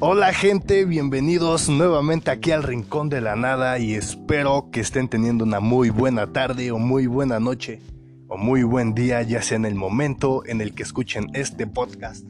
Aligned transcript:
Hola 0.00 0.32
gente, 0.32 0.84
bienvenidos 0.84 1.68
nuevamente 1.68 2.30
aquí 2.30 2.52
al 2.52 2.62
Rincón 2.62 3.08
de 3.08 3.20
la 3.20 3.34
Nada 3.34 3.80
y 3.80 3.94
espero 3.94 4.68
que 4.70 4.78
estén 4.78 5.08
teniendo 5.08 5.42
una 5.42 5.58
muy 5.58 5.90
buena 5.90 6.32
tarde 6.32 6.70
o 6.70 6.78
muy 6.78 7.08
buena 7.08 7.40
noche 7.40 7.80
o 8.28 8.36
muy 8.36 8.62
buen 8.62 8.94
día, 8.94 9.22
ya 9.22 9.42
sea 9.42 9.56
en 9.56 9.64
el 9.64 9.74
momento 9.74 10.44
en 10.46 10.60
el 10.60 10.72
que 10.72 10.84
escuchen 10.84 11.26
este 11.34 11.66
podcast. 11.66 12.24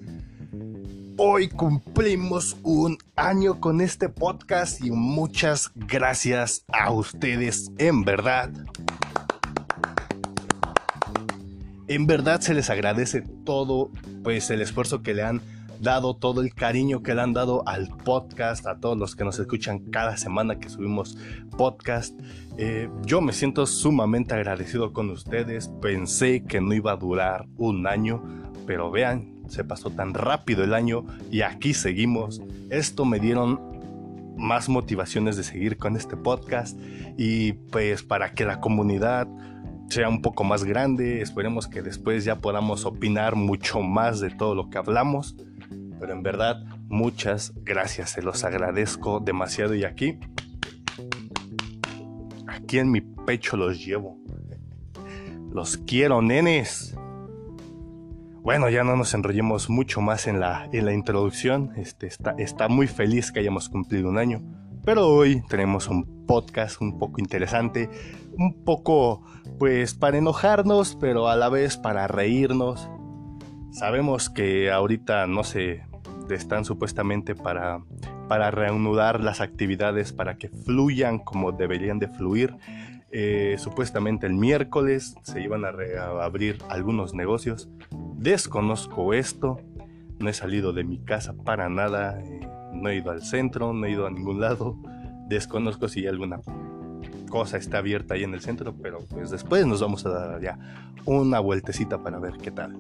Hoy 1.18 1.48
cumplimos 1.48 2.56
un 2.62 2.96
año 3.16 3.60
con 3.60 3.82
este 3.82 4.09
podcast 4.09 4.82
y 4.82 4.91
muchas 4.91 5.70
gracias 5.74 6.64
a 6.73 6.91
ustedes, 6.91 7.70
en 7.77 8.02
verdad. 8.02 8.50
En 11.87 12.06
verdad 12.06 12.41
se 12.41 12.55
les 12.55 12.70
agradece 12.70 13.20
todo 13.45 13.91
pues 14.24 14.48
el 14.48 14.62
esfuerzo 14.62 15.02
que 15.02 15.12
le 15.12 15.23
han 15.23 15.42
dado, 15.80 16.16
todo 16.16 16.42
el 16.42 16.55
cariño 16.55 17.02
que 17.02 17.14
le 17.14 17.23
han 17.23 17.32
dado 17.32 17.62
al 17.66 17.88
podcast, 17.88 18.66
a 18.66 18.78
todos 18.78 18.96
los 18.96 19.16
que 19.16 19.24
nos 19.24 19.38
escuchan 19.38 19.80
cada 19.91 20.16
semana 20.16 20.59
que 20.59 20.68
subimos 20.68 21.16
podcast. 21.56 22.18
Eh, 22.56 22.88
yo 23.04 23.20
me 23.20 23.32
siento 23.32 23.66
sumamente 23.66 24.34
agradecido 24.34 24.92
con 24.92 25.10
ustedes. 25.10 25.68
Pensé 25.80 26.45
que 26.45 26.60
no 26.60 26.74
iba 26.74 26.92
a 26.92 26.96
durar 26.96 27.46
un 27.56 27.87
año, 27.87 28.23
pero 28.66 28.91
vean, 28.91 29.38
se 29.48 29.64
pasó 29.64 29.91
tan 29.91 30.14
rápido 30.14 30.64
el 30.64 30.74
año 30.74 31.04
y 31.30 31.42
aquí 31.42 31.74
seguimos. 31.74 32.42
Esto 32.70 33.04
me 33.04 33.20
dieron 33.20 33.60
más 34.37 34.68
motivaciones 34.68 35.37
de 35.37 35.42
seguir 35.42 35.76
con 35.76 35.96
este 35.96 36.16
podcast 36.16 36.79
y 37.16 37.52
pues 37.52 38.02
para 38.02 38.32
que 38.34 38.45
la 38.45 38.60
comunidad 38.60 39.26
sea 39.88 40.09
un 40.09 40.23
poco 40.23 40.45
más 40.45 40.65
grande, 40.65 41.23
esperemos 41.23 41.66
que 41.66 41.82
después 41.82 42.24
ya 42.24 42.37
podamos 42.37 42.84
opinar 42.84 43.37
mucho 43.37 43.80
más 43.80 44.21
de 44.21 44.30
todo 44.30 44.54
lo 44.54 44.71
que 44.71 44.79
hablamos. 44.79 45.37
Pero 45.99 46.13
en 46.13 46.23
verdad, 46.23 46.63
muchas 46.88 47.52
gracias, 47.57 48.10
se 48.10 48.23
los 48.23 48.45
agradezco 48.45 49.21
demasiado 49.21 49.74
y 49.74 49.85
aquí, 49.85 50.18
aquí 52.46 52.79
en 52.79 52.90
mi 52.90 53.01
pecho 53.01 53.57
los 53.57 53.85
llevo. 53.85 54.18
Los 55.52 55.79
quiero, 55.79 56.23
nenes. 56.23 56.95
Bueno, 58.43 58.71
ya 58.71 58.85
no 58.85 58.96
nos 58.96 59.13
enrollemos 59.15 59.68
mucho 59.68 60.01
más 60.01 60.27
en 60.27 60.40
la, 60.40 60.68
en 60.73 60.85
la 60.85 60.93
introducción. 60.93 61.73
Este, 61.77 62.07
está, 62.07 62.35
está 62.38 62.68
muy 62.68 62.87
feliz 62.87 63.33
que 63.33 63.40
hayamos 63.40 63.68
cumplido 63.68 64.09
un 64.09 64.19
año. 64.19 64.43
Pero 64.84 65.09
hoy 65.09 65.43
tenemos 65.49 65.88
un 65.88 66.27
podcast 66.27 66.81
un 66.81 66.99
poco 66.99 67.21
interesante, 67.21 67.91
un 68.38 68.65
poco 68.65 69.22
pues 69.59 69.94
para 69.94 70.19
enojarnos, 70.19 70.97
pero 71.00 71.28
a 71.28 71.37
la 71.37 71.49
vez 71.49 71.77
para 71.77 72.06
reírnos. 72.06 72.88
Sabemos 73.71 74.31
que 74.31 74.71
ahorita 74.71 75.27
no 75.27 75.44
se 75.44 75.88
están 76.34 76.65
supuestamente 76.65 77.34
para, 77.34 77.81
para 78.28 78.50
reanudar 78.50 79.22
las 79.22 79.41
actividades 79.41 80.12
para 80.12 80.37
que 80.37 80.48
fluyan 80.48 81.19
como 81.19 81.53
deberían 81.53 81.98
de 81.98 82.09
fluir. 82.09 82.54
Eh, 83.10 83.56
supuestamente 83.59 84.26
el 84.26 84.34
miércoles 84.34 85.15
se 85.22 85.41
iban 85.41 85.65
a 85.65 85.72
reabrir 85.72 86.59
algunos 86.69 87.15
negocios. 87.15 87.69
Desconozco 88.16 89.15
esto, 89.15 89.60
no 90.19 90.28
he 90.28 90.34
salido 90.34 90.72
de 90.72 90.84
mi 90.84 90.99
casa 90.99 91.32
para 91.32 91.69
nada, 91.69 92.21
eh, 92.21 92.41
no 92.72 92.91
he 92.91 92.97
ido 92.97 93.10
al 93.10 93.22
centro, 93.22 93.72
no 93.72 93.87
he 93.87 93.93
ido 93.93 94.06
a 94.06 94.10
ningún 94.10 94.41
lado. 94.41 94.76
Desconozco 95.28 95.88
si 95.88 96.06
alguna 96.06 96.41
cosa 97.28 97.56
está 97.56 97.78
abierta 97.78 98.15
ahí 98.15 98.25
en 98.25 98.34
el 98.34 98.41
centro, 98.41 98.75
pero 98.82 99.00
pues 99.09 99.31
después 99.31 99.66
nos 99.66 99.81
vamos 99.81 100.04
a 100.06 100.10
dar 100.10 100.41
ya 100.41 100.59
una 101.04 101.41
vueltecita 101.41 102.03
para 102.03 102.19
ver 102.19 102.34
qué 102.38 102.50
tal. 102.50 102.76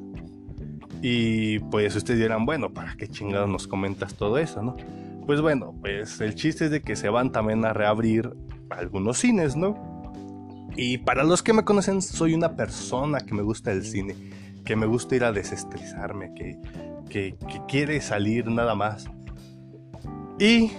Y 1.00 1.60
pues 1.60 1.94
ustedes 1.94 2.20
dirán, 2.20 2.44
bueno, 2.44 2.70
¿para 2.70 2.96
qué 2.96 3.08
chingados 3.08 3.48
nos 3.48 3.68
comentas 3.68 4.14
todo 4.14 4.38
eso, 4.38 4.62
no? 4.62 4.76
Pues 5.26 5.40
bueno, 5.40 5.74
pues 5.80 6.20
el 6.20 6.34
chiste 6.34 6.66
es 6.66 6.70
de 6.70 6.82
que 6.82 6.96
se 6.96 7.08
van 7.08 7.30
también 7.30 7.64
a 7.64 7.72
reabrir 7.72 8.34
algunos 8.70 9.18
cines, 9.18 9.56
¿no? 9.56 9.76
Y 10.76 10.98
para 10.98 11.24
los 11.24 11.42
que 11.42 11.52
me 11.52 11.64
conocen, 11.64 12.02
soy 12.02 12.34
una 12.34 12.56
persona 12.56 13.20
que 13.20 13.34
me 13.34 13.42
gusta 13.42 13.72
el 13.72 13.84
cine, 13.84 14.14
que 14.64 14.76
me 14.76 14.86
gusta 14.86 15.16
ir 15.16 15.24
a 15.24 15.32
desestresarme, 15.32 16.32
que, 16.34 16.58
que, 17.08 17.36
que 17.36 17.60
quiere 17.68 18.00
salir 18.00 18.46
nada 18.46 18.74
más. 18.74 19.06
Y 20.38 20.70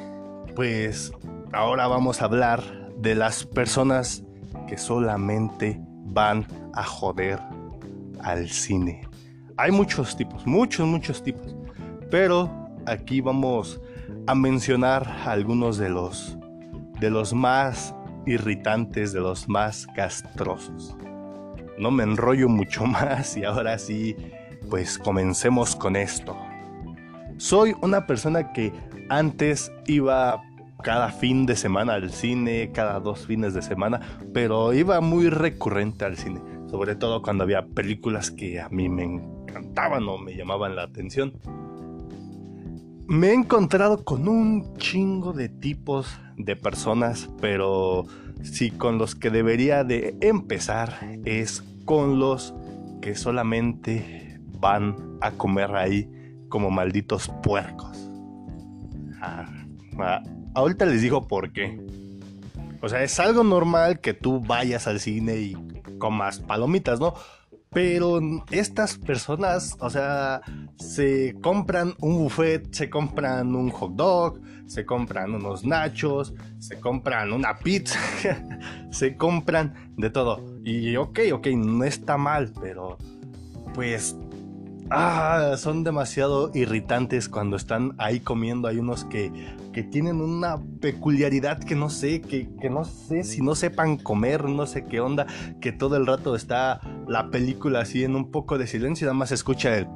pues 0.56 1.12
ahora 1.52 1.88
vamos 1.88 2.22
a 2.22 2.26
hablar 2.26 2.62
de 2.98 3.16
las 3.16 3.46
personas 3.46 4.24
que 4.68 4.78
solamente 4.78 5.80
van 6.06 6.48
a 6.74 6.84
joder 6.84 7.40
al 8.22 8.50
cine. 8.50 9.09
Hay 9.60 9.72
muchos 9.72 10.16
tipos, 10.16 10.48
muchos, 10.48 10.88
muchos 10.88 11.22
tipos. 11.22 11.54
Pero 12.10 12.50
aquí 12.86 13.20
vamos 13.20 13.82
a 14.26 14.34
mencionar 14.34 15.06
algunos 15.26 15.78
de 15.78 15.90
los 15.90 16.38
de 17.02 17.10
los 17.10 17.34
más 17.34 17.94
irritantes, 18.26 19.12
de 19.12 19.20
los 19.20 19.50
más 19.50 19.86
castrosos. 19.88 20.96
No 21.78 21.92
me 21.92 22.04
enrollo 22.04 22.48
mucho 22.48 22.86
más 22.86 23.36
y 23.36 23.44
ahora 23.44 23.78
sí, 23.78 24.16
pues 24.70 24.98
comencemos 24.98 25.76
con 25.76 25.98
esto. 25.98 26.38
Soy 27.36 27.76
una 27.82 28.08
persona 28.08 28.54
que 28.54 28.72
antes 29.10 29.74
iba 29.88 30.42
cada 30.84 31.10
fin 31.10 31.46
de 31.46 31.58
semana 31.58 31.96
al 31.96 32.12
cine, 32.12 32.72
cada 32.74 33.02
dos 33.02 33.26
fines 33.26 33.54
de 33.54 33.62
semana, 33.62 34.00
pero 34.34 34.72
iba 34.72 35.02
muy 35.02 35.30
recurrente 35.30 36.06
al 36.06 36.16
cine, 36.16 36.40
sobre 36.70 36.96
todo 36.96 37.22
cuando 37.22 37.44
había 37.44 37.66
películas 37.66 38.32
que 38.32 38.62
a 38.62 38.70
mí 38.70 38.88
me 38.88 39.04
encantaban 39.50 40.08
o 40.08 40.18
me 40.18 40.36
llamaban 40.36 40.76
la 40.76 40.84
atención. 40.84 41.34
Me 43.08 43.30
he 43.30 43.34
encontrado 43.34 44.04
con 44.04 44.28
un 44.28 44.78
chingo 44.78 45.34
de 45.34 45.50
tipos 45.50 46.08
de 46.38 46.56
personas, 46.56 47.30
pero 47.42 48.06
si 48.44 48.72
con 48.72 48.98
los 48.98 49.16
que 49.16 49.30
debería 49.30 49.84
de 49.84 50.16
empezar 50.22 50.96
es 51.26 51.64
con 51.86 52.20
los 52.20 52.54
que 53.02 53.16
solamente 53.16 54.40
van 54.60 55.18
a 55.22 55.32
comer 55.32 55.76
ahí 55.76 56.10
como 56.50 56.70
malditos 56.70 57.32
puercos. 57.42 58.10
Ah, 59.22 59.50
ah, 60.00 60.24
ahorita 60.54 60.86
les 60.86 61.02
digo 61.02 61.28
por 61.28 61.52
qué. 61.52 61.80
O 62.82 62.88
sea, 62.88 63.04
es 63.04 63.20
algo 63.20 63.44
normal 63.44 64.00
que 64.00 64.14
tú 64.14 64.40
vayas 64.40 64.88
al 64.88 65.00
cine 65.00 65.38
y 65.38 65.58
comas 65.98 66.40
palomitas, 66.40 67.00
¿no? 67.00 67.14
Pero 67.72 68.20
estas 68.50 68.98
personas, 68.98 69.78
o 69.80 69.90
sea, 69.90 70.42
se 70.78 71.36
compran 71.42 71.94
un 72.00 72.18
buffet, 72.18 72.74
se 72.74 72.90
compran 72.90 73.56
un 73.56 73.70
hot 73.70 73.94
dog, 73.94 74.42
se 74.66 74.86
compran 74.86 75.36
unos 75.36 75.64
nachos, 75.64 76.34
se 76.58 76.80
compran 76.80 77.32
una 77.32 77.58
pizza, 77.60 78.00
se 78.92 79.16
compran 79.16 79.94
de 79.98 80.10
todo. 80.10 80.44
Y 80.64 80.96
ok, 80.96 81.20
ok, 81.34 81.48
no 81.48 81.84
está 81.84 82.18
mal, 82.18 82.52
pero 82.60 82.98
pues 83.76 84.16
Ah, 84.92 85.54
son 85.56 85.84
demasiado 85.84 86.50
irritantes 86.56 87.30
cuando 87.30 87.58
están 87.58 87.94
ahí 88.00 88.20
comiendo. 88.20 88.68
Hay 88.68 88.80
unos 88.80 89.06
que, 89.06 89.32
que 89.74 89.84
tienen 89.84 90.22
una 90.22 90.58
peculiaridad 90.82 91.60
que 91.60 91.76
no 91.76 91.90
sé, 91.90 92.22
que, 92.22 92.50
que, 92.60 92.70
no 92.70 92.86
sé 92.86 93.24
si 93.24 93.42
no 93.42 93.56
sepan 93.56 93.98
comer, 93.98 94.46
no 94.46 94.66
sé 94.66 94.86
qué 94.86 95.00
onda, 95.00 95.28
que 95.62 95.72
todo 95.72 95.96
el 95.98 96.06
rato 96.06 96.36
está 96.36 96.82
la 97.08 97.30
película 97.30 97.82
así 97.82 98.04
en 98.04 98.16
un 98.16 98.32
poco 98.32 98.58
de 98.58 98.68
silencio 98.68 99.06
y 99.06 99.08
nada 99.08 99.14
más 99.14 99.32
escucha 99.32 99.78
el... 99.78 99.88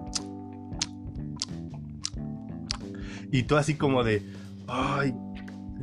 Y 3.32 3.44
tú 3.44 3.58
así 3.58 3.76
como 3.76 4.04
de... 4.04 4.22
Ay, 4.68 5.14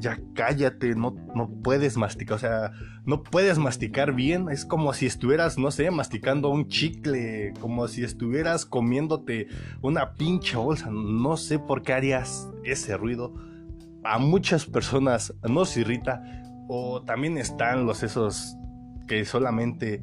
ya 0.00 0.18
cállate, 0.34 0.94
no, 0.94 1.14
no 1.34 1.50
puedes 1.62 1.96
masticar, 1.96 2.36
o 2.36 2.38
sea, 2.38 2.72
no 3.04 3.22
puedes 3.22 3.58
masticar 3.58 4.14
bien, 4.14 4.48
es 4.50 4.64
como 4.64 4.92
si 4.92 5.06
estuvieras, 5.06 5.58
no 5.58 5.70
sé, 5.70 5.90
masticando 5.90 6.48
un 6.48 6.68
chicle, 6.68 7.52
como 7.60 7.86
si 7.88 8.02
estuvieras 8.02 8.64
comiéndote 8.64 9.48
una 9.82 10.14
pinche 10.14 10.56
bolsa, 10.56 10.90
no 10.90 11.36
sé 11.36 11.58
por 11.58 11.82
qué 11.82 11.92
harías 11.92 12.48
ese 12.64 12.96
ruido. 12.96 13.49
A 14.04 14.18
muchas 14.18 14.66
personas 14.66 15.34
nos 15.48 15.76
irrita, 15.76 16.22
o 16.68 17.02
también 17.02 17.36
están 17.38 17.86
los 17.86 18.02
esos 18.02 18.56
que 19.06 19.24
solamente 19.24 20.02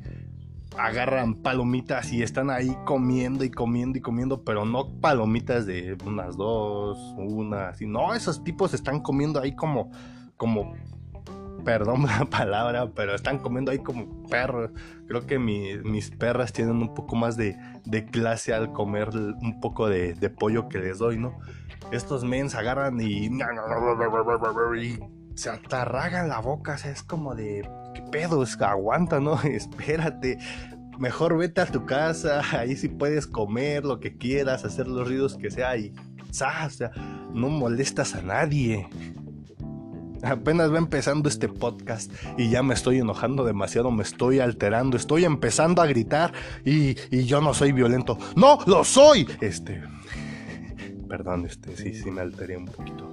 agarran 0.78 1.36
palomitas 1.36 2.12
y 2.12 2.22
están 2.22 2.50
ahí 2.50 2.76
comiendo 2.86 3.44
y 3.44 3.50
comiendo 3.50 3.98
y 3.98 4.02
comiendo, 4.02 4.44
pero 4.44 4.66
no 4.66 5.00
palomitas 5.00 5.66
de 5.66 5.98
unas 6.06 6.38
dos, 6.38 6.98
una, 7.18 7.70
así. 7.70 7.86
No, 7.86 8.14
esos 8.14 8.44
tipos 8.44 8.74
están 8.74 9.02
comiendo 9.02 9.40
ahí 9.40 9.56
como, 9.56 9.92
como, 10.36 10.74
perdón 11.63 12.04
la 12.19 12.25
palabra, 12.25 12.89
pero 12.95 13.15
están 13.15 13.39
comiendo 13.39 13.71
ahí 13.71 13.80
como 13.80 14.24
perros. 14.27 14.71
Creo 15.07 15.25
que 15.25 15.39
mis 15.39 16.12
perras 16.12 16.54
tienen 16.54 16.77
un 16.77 16.94
poco 16.94 17.15
más 17.15 17.38
de, 17.38 17.57
de 17.86 18.06
clase 18.06 18.54
al 18.54 18.71
comer 18.74 19.09
un 19.09 19.59
poco 19.62 19.88
de, 19.88 20.13
de, 20.13 20.30
pollo 20.30 20.68
que 20.68 20.80
les 20.80 20.98
doy, 20.98 21.18
¿no? 21.18 21.38
Estos 21.92 22.24
mens 22.24 22.56
agarran 22.56 23.00
y, 23.00 23.30
y 24.77 25.00
se 25.36 25.50
atarragan 25.50 26.27
la 26.27 26.39
boca, 26.39 26.74
o 26.74 26.77
sea, 26.77 26.92
es 26.92 27.04
como 27.04 27.36
de 27.36 27.69
¿qué 27.94 28.01
pedo? 28.01 28.44
Es, 28.44 28.60
aguanta, 28.62 29.19
¿no? 29.19 29.42
Espérate. 29.44 30.39
Mejor 31.00 31.38
vete 31.38 31.62
a 31.62 31.68
tu 31.68 31.86
casa, 31.86 32.42
ahí 32.51 32.75
sí 32.75 32.88
puedes 32.89 33.27
comer 33.27 33.86
lo 33.86 34.00
que 34.00 34.18
quieras, 34.18 34.65
hacer 34.65 34.88
los 34.88 35.07
ruidos 35.07 35.38
que 35.38 35.51
sea 35.51 35.77
y 35.77 35.94
o 36.30 36.33
sea, 36.33 36.92
no 37.33 37.50
molestas 37.50 38.15
a 38.15 38.21
nadie. 38.21 38.88
Apenas 40.24 40.74
va 40.74 40.78
empezando 40.78 41.30
este 41.30 41.48
podcast 41.48 42.12
y 42.38 42.50
ya 42.50 42.64
me 42.64 42.74
estoy 42.74 43.00
enojando 43.00 43.44
demasiado, 43.44 43.92
me 43.92 44.04
estoy 44.04 44.40
alterando, 44.40 44.98
estoy 44.98 45.25
empezando 45.25 45.81
a 45.81 45.88
gritar 45.88 46.34
y, 46.66 46.96
yo 47.25 47.42
no 47.42 47.54
soy 47.54 47.72
violento. 47.72 48.18
¡No, 48.36 48.60
lo 48.66 48.84
soy! 48.84 49.28
Este. 49.42 49.84
Perdón, 51.10 51.46
este, 51.46 51.75
sí, 51.75 51.94
sí 51.94 52.12
me 52.12 52.22
alteré 52.22 52.58
un 52.58 52.66
poquito. 52.66 53.10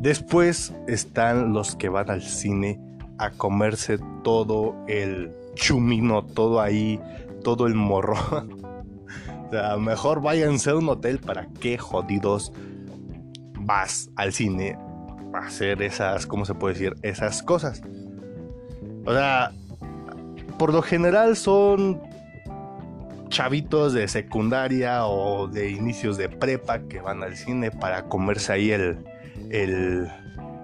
Después 0.00 0.74
están 0.88 1.52
los 1.52 1.76
que 1.76 1.88
van 1.88 2.10
al 2.10 2.22
cine 2.22 2.80
a 3.18 3.30
comerse 3.30 3.98
todo 4.24 4.74
el 4.88 5.30
chumino, 5.54 6.24
todo 6.24 6.60
ahí, 6.60 7.00
todo 7.44 7.66
el 7.66 7.74
morro. 7.74 8.14
o 9.46 9.50
sea, 9.50 9.76
mejor 9.76 10.22
váyanse 10.22 10.70
a 10.70 10.76
un 10.76 10.88
hotel 10.88 11.18
para 11.18 11.46
qué 11.60 11.78
jodidos 11.78 12.52
vas 13.60 14.10
al 14.16 14.32
cine 14.32 14.76
hacer 15.34 15.82
esas, 15.82 16.26
¿cómo 16.26 16.44
se 16.44 16.54
puede 16.54 16.74
decir? 16.74 16.96
Esas 17.02 17.42
cosas. 17.42 17.82
O 19.04 19.12
sea, 19.12 19.52
por 20.58 20.72
lo 20.72 20.82
general 20.82 21.36
son 21.36 22.00
chavitos 23.28 23.92
de 23.92 24.08
secundaria 24.08 25.06
o 25.06 25.46
de 25.46 25.70
inicios 25.70 26.16
de 26.16 26.28
prepa 26.28 26.80
que 26.80 27.00
van 27.00 27.22
al 27.22 27.36
cine 27.36 27.70
para 27.70 28.04
comerse 28.04 28.52
ahí 28.52 28.72
el, 28.72 28.98
el, 29.50 30.10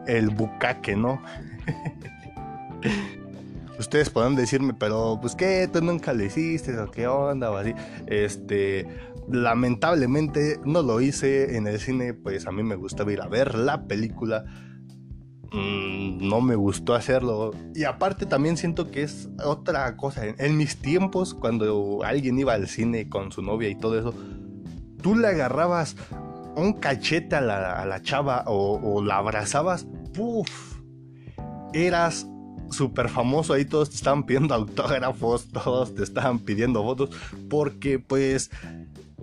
el 0.06 0.30
bucaque, 0.30 0.96
¿no? 0.96 1.22
Ustedes 3.78 4.10
podrán 4.10 4.36
decirme, 4.36 4.74
pero 4.74 5.18
pues 5.20 5.34
qué, 5.34 5.68
tú 5.70 5.82
nunca 5.82 6.12
le 6.12 6.26
hiciste 6.26 6.78
o 6.78 6.90
qué 6.90 7.06
onda 7.06 7.50
o 7.50 7.56
así. 7.56 7.74
Este, 8.06 8.86
lamentablemente 9.28 10.60
no 10.64 10.82
lo 10.82 11.00
hice 11.00 11.56
en 11.56 11.66
el 11.66 11.80
cine, 11.80 12.14
pues 12.14 12.46
a 12.46 12.52
mí 12.52 12.62
me 12.62 12.76
gustaba 12.76 13.12
ir 13.12 13.20
a 13.20 13.28
ver 13.28 13.54
la 13.54 13.86
película. 13.86 14.44
Mm, 15.52 16.28
no 16.28 16.40
me 16.40 16.54
gustó 16.54 16.94
hacerlo. 16.94 17.52
Y 17.74 17.84
aparte 17.84 18.26
también 18.26 18.56
siento 18.56 18.90
que 18.90 19.02
es 19.02 19.28
otra 19.44 19.96
cosa. 19.96 20.22
En, 20.26 20.56
mis 20.56 20.76
tiempos, 20.76 21.34
cuando 21.34 22.02
alguien 22.04 22.38
iba 22.38 22.54
al 22.54 22.68
cine 22.68 23.08
con 23.08 23.32
su 23.32 23.42
novia 23.42 23.68
y 23.68 23.74
todo 23.76 23.98
eso, 23.98 24.14
tú 25.02 25.14
le 25.16 25.28
agarrabas 25.28 25.96
un 26.56 26.72
cachete 26.74 27.36
a 27.36 27.40
la, 27.40 28.02
chava 28.02 28.44
o, 28.46 28.80
o, 28.82 29.04
la 29.04 29.18
abrazabas, 29.18 29.86
¡puf! 30.14 30.78
Eras 31.72 32.26
súper 32.70 33.08
famoso, 33.08 33.52
ahí 33.52 33.64
todos 33.64 33.90
te 33.90 33.96
estaban 33.96 34.24
pidiendo 34.24 34.54
autógrafos, 34.56 35.48
todos 35.48 35.94
te 35.94 36.02
estaban 36.02 36.38
pidiendo 36.38 36.82
fotos, 36.82 37.10
porque 37.48 37.98
pues 37.98 38.50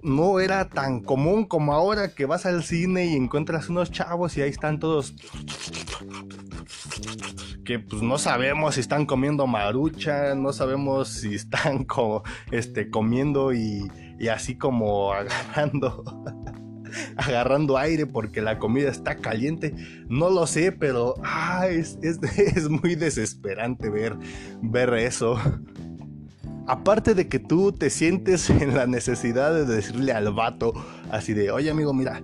no 0.03 0.39
era 0.39 0.69
tan 0.69 1.01
común 1.01 1.45
como 1.45 1.73
ahora 1.73 2.13
que 2.13 2.25
vas 2.25 2.45
al 2.45 2.63
cine 2.63 3.05
y 3.05 3.15
encuentras 3.15 3.69
unos 3.69 3.91
chavos 3.91 4.37
y 4.37 4.41
ahí 4.41 4.49
están 4.49 4.79
todos 4.79 5.15
que 7.63 7.79
pues 7.79 8.01
no 8.01 8.17
sabemos 8.17 8.75
si 8.75 8.81
están 8.81 9.05
comiendo 9.05 9.47
marucha, 9.47 10.35
no 10.35 10.51
sabemos 10.53 11.09
si 11.09 11.35
están 11.35 11.85
este 12.51 12.89
comiendo 12.89 13.53
y, 13.53 13.89
y 14.19 14.27
así 14.27 14.55
como 14.57 15.13
agarrando 15.13 16.03
agarrando 17.17 17.77
aire 17.77 18.05
porque 18.05 18.41
la 18.41 18.59
comida 18.59 18.89
está 18.89 19.15
caliente. 19.15 19.73
No 20.07 20.29
lo 20.29 20.47
sé, 20.47 20.71
pero 20.71 21.15
ah, 21.23 21.67
es, 21.67 21.97
es, 22.01 22.69
muy 22.69 22.95
desesperante 22.95 23.89
ver, 23.89 24.15
ver 24.61 24.93
eso. 24.95 25.37
Aparte 26.67 27.13
de 27.13 27.27
que 27.27 27.39
tú 27.39 27.71
te 27.71 27.89
sientes 27.89 28.49
en 28.49 28.75
la 28.75 28.87
necesidad 28.87 29.53
de 29.53 29.65
decirle 29.65 30.13
al 30.13 30.33
vato 30.33 30.73
así 31.11 31.33
de, 31.33 31.51
oye 31.51 31.69
amigo, 31.69 31.93
mira, 31.93 32.23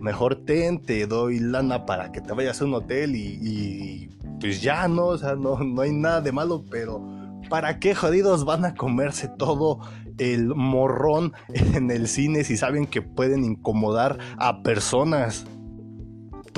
mejor 0.00 0.44
ten, 0.44 0.82
te 0.82 1.06
doy 1.06 1.38
lana 1.40 1.86
para 1.86 2.12
que 2.12 2.20
te 2.20 2.32
vayas 2.32 2.60
a 2.60 2.64
un 2.64 2.74
hotel 2.74 3.16
y, 3.16 3.38
y 3.40 4.10
pues 4.40 4.62
ya, 4.62 4.88
¿no? 4.88 5.06
O 5.06 5.18
sea, 5.18 5.34
no, 5.34 5.58
no 5.58 5.82
hay 5.82 5.92
nada 5.92 6.20
de 6.20 6.32
malo, 6.32 6.64
pero 6.70 7.02
¿para 7.48 7.78
qué 7.78 7.94
jodidos 7.94 8.44
van 8.44 8.64
a 8.64 8.74
comerse 8.74 9.28
todo 9.28 9.80
el 10.18 10.54
morrón 10.54 11.32
en 11.48 11.90
el 11.90 12.08
cine 12.08 12.44
si 12.44 12.56
saben 12.56 12.86
que 12.86 13.02
pueden 13.02 13.44
incomodar 13.44 14.18
a 14.36 14.62
personas. 14.62 15.46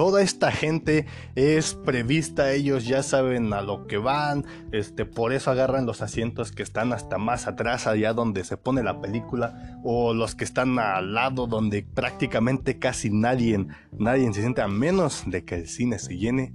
Toda 0.01 0.23
esta 0.23 0.51
gente 0.51 1.05
es 1.35 1.75
prevista, 1.75 2.53
ellos 2.53 2.87
ya 2.87 3.03
saben 3.03 3.53
a 3.53 3.61
lo 3.61 3.87
que 3.87 3.99
van, 3.99 4.47
este, 4.73 5.05
por 5.05 5.35
eso 5.35 5.51
agarran 5.51 5.85
los 5.85 6.01
asientos 6.01 6.53
que 6.53 6.63
están 6.63 6.95
hasta 6.95 7.19
más 7.19 7.47
atrás, 7.47 7.87
allá 7.87 8.15
donde 8.15 8.45
se 8.45 8.57
pone 8.57 8.83
la 8.83 9.03
película, 9.03 9.79
o 9.85 10.15
los 10.15 10.35
que 10.35 10.45
están 10.45 10.79
al 10.79 11.13
lado 11.13 11.47
donde 11.47 11.83
prácticamente 11.83 12.79
casi 12.79 13.11
nadie, 13.11 13.67
nadie 13.93 14.33
se 14.33 14.41
siente 14.41 14.63
a 14.63 14.69
menos 14.69 15.25
de 15.27 15.45
que 15.45 15.57
el 15.57 15.69
cine 15.69 15.99
se 15.99 16.17
llene. 16.17 16.55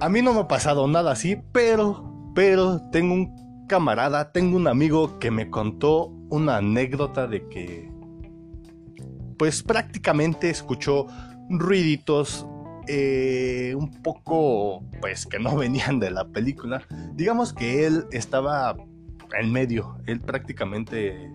A 0.00 0.08
mí 0.08 0.20
no 0.20 0.34
me 0.34 0.40
ha 0.40 0.48
pasado 0.48 0.88
nada 0.88 1.12
así, 1.12 1.40
pero, 1.52 2.32
pero 2.34 2.80
tengo 2.90 3.14
un 3.14 3.66
camarada, 3.68 4.32
tengo 4.32 4.56
un 4.56 4.66
amigo 4.66 5.20
que 5.20 5.30
me 5.30 5.48
contó 5.48 6.08
una 6.28 6.56
anécdota 6.56 7.28
de 7.28 7.46
que, 7.48 7.88
pues 9.38 9.62
prácticamente 9.62 10.50
escuchó 10.50 11.06
ruiditos 11.58 12.46
eh, 12.88 13.74
un 13.76 14.02
poco, 14.02 14.82
pues 15.00 15.26
que 15.26 15.38
no 15.38 15.56
venían 15.58 16.00
de 16.00 16.10
la 16.10 16.26
película. 16.26 16.82
Digamos 17.14 17.52
que 17.52 17.86
él 17.86 18.06
estaba 18.10 18.76
en 19.38 19.52
medio, 19.52 19.96
él 20.06 20.20
prácticamente 20.20 21.30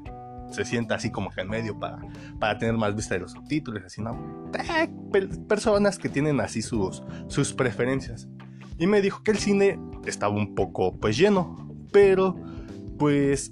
se 0.52 0.64
sienta 0.66 0.96
así 0.96 1.12
como 1.12 1.30
que 1.30 1.42
en 1.42 1.50
medio 1.50 1.78
para, 1.78 2.00
para 2.40 2.58
tener 2.58 2.76
más 2.76 2.96
vista 2.96 3.16
de 3.16 3.22
los 3.22 3.32
subtítulos, 3.32 3.84
así, 3.86 4.02
¿no? 4.02 4.50
Eh, 4.54 5.28
personas 5.48 5.98
que 5.98 6.10
tienen 6.10 6.40
así 6.40 6.62
sus, 6.62 7.04
sus 7.28 7.54
preferencias. 7.54 8.28
Y 8.78 8.88
me 8.88 9.02
dijo 9.02 9.24
que 9.24 9.32
el 9.32 9.38
cine 9.38 9.80
estaba 10.06 10.34
un 10.36 10.56
poco 10.56 10.96
pues 10.96 11.18
lleno, 11.18 11.68
pero 11.92 12.36
pues 12.98 13.52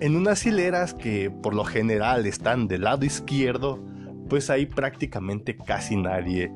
en 0.00 0.16
unas 0.16 0.44
hileras 0.46 0.94
que 0.94 1.30
por 1.30 1.54
lo 1.54 1.64
general 1.64 2.26
están 2.26 2.68
del 2.68 2.82
lado 2.82 3.04
izquierdo, 3.04 3.84
pues 4.34 4.50
ahí 4.50 4.66
prácticamente 4.66 5.56
casi 5.56 5.94
nadie 5.94 6.50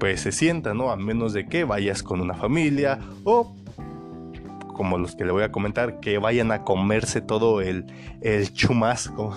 pues 0.00 0.22
se 0.22 0.32
sienta, 0.32 0.74
¿no? 0.74 0.90
A 0.90 0.96
menos 0.96 1.32
de 1.32 1.46
que 1.46 1.62
vayas 1.62 2.02
con 2.02 2.20
una 2.20 2.34
familia 2.34 2.98
o 3.22 3.54
como 4.74 4.98
los 4.98 5.14
que 5.14 5.24
le 5.24 5.30
voy 5.30 5.44
a 5.44 5.52
comentar, 5.52 6.00
que 6.00 6.18
vayan 6.18 6.50
a 6.50 6.64
comerse 6.64 7.20
todo 7.20 7.60
el, 7.60 7.86
el 8.20 8.52
chumasco. 8.52 9.32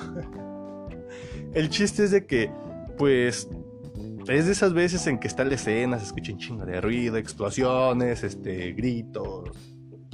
el 1.54 1.70
chiste 1.70 2.06
es 2.06 2.10
de 2.10 2.26
que, 2.26 2.50
pues, 2.98 3.48
es 4.28 4.48
de 4.48 4.52
esas 4.52 4.74
veces 4.74 5.06
en 5.06 5.20
que 5.20 5.28
está 5.28 5.44
la 5.46 5.54
escena, 5.54 6.00
se 6.00 6.06
escucha 6.06 6.32
un 6.32 6.40
chingo 6.40 6.66
de 6.66 6.82
ruido, 6.82 7.18
explosiones, 7.18 8.24
este, 8.24 8.72
gritos, 8.72 9.52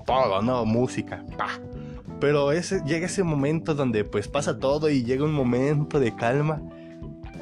todo, 0.06 0.42
¿no? 0.42 0.66
Música, 0.66 1.24
pa. 1.38 1.62
Pero 2.20 2.52
ese, 2.52 2.82
llega 2.86 3.06
ese 3.06 3.24
momento 3.24 3.74
donde 3.74 4.04
pues 4.04 4.28
pasa 4.28 4.60
todo 4.60 4.90
y 4.90 5.06
llega 5.06 5.24
un 5.24 5.34
momento 5.34 6.02
de 6.02 6.14
calma. 6.14 6.62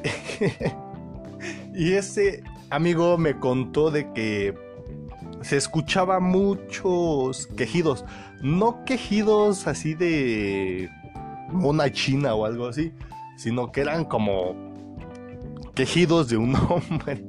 y 1.74 1.92
ese 1.92 2.42
amigo 2.70 3.18
me 3.18 3.38
contó 3.38 3.90
de 3.90 4.12
que 4.12 4.54
se 5.42 5.56
escuchaba 5.56 6.20
muchos 6.20 7.46
quejidos. 7.48 8.04
No 8.40 8.84
quejidos 8.84 9.66
así 9.66 9.94
de 9.94 10.90
una 11.52 11.90
china 11.92 12.34
o 12.34 12.44
algo 12.44 12.68
así, 12.68 12.92
sino 13.36 13.72
que 13.72 13.82
eran 13.82 14.04
como 14.04 14.54
quejidos 15.74 16.28
de 16.28 16.36
un 16.36 16.54
hombre. 16.68 17.24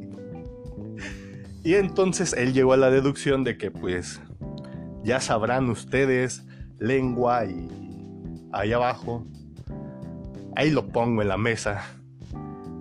Y 1.64 1.76
entonces 1.76 2.34
él 2.34 2.54
llegó 2.54 2.74
a 2.74 2.78
la 2.78 2.90
deducción 2.90 3.44
de 3.44 3.58
que 3.58 3.72
pues 3.72 4.22
ya 5.04 5.20
sabrán 5.20 5.70
ustedes, 5.70 6.44
lengua 6.78 7.46
y 7.46 7.70
ahí 8.52 8.74
abajo. 8.74 9.26
Ahí 10.56 10.70
lo 10.70 10.88
pongo 10.88 11.22
en 11.22 11.30
la 11.30 11.38
mesa. 11.38 11.84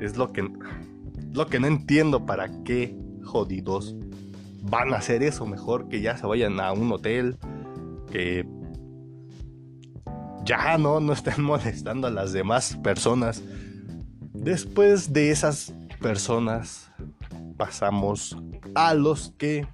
Es 0.02 0.16
lo 0.16 0.32
que 0.32 0.50
lo 1.32 1.47
que 1.47 1.61
no 1.61 1.68
entiendo 1.68 2.26
para 2.26 2.50
qué 2.64 2.97
jodidos 3.23 3.94
van 4.61 4.92
a 4.92 4.97
hacer 4.97 5.23
eso 5.23 5.47
mejor 5.47 5.88
que 5.88 6.00
ya 6.00 6.16
se 6.16 6.26
vayan 6.26 6.59
a 6.61 6.73
un 6.73 6.90
hotel 6.90 7.38
que 8.11 8.44
ya 10.44 10.76
no 10.76 10.99
no 10.99 11.12
estén 11.12 11.42
molestando 11.44 12.09
a 12.09 12.11
las 12.11 12.32
demás 12.32 12.76
personas. 12.82 13.44
Después 14.35 15.12
de 15.12 15.30
esas 15.30 15.73
personas 16.00 16.90
pasamos 17.56 18.37
a 18.75 18.94
los 18.94 19.32
que 19.38 19.68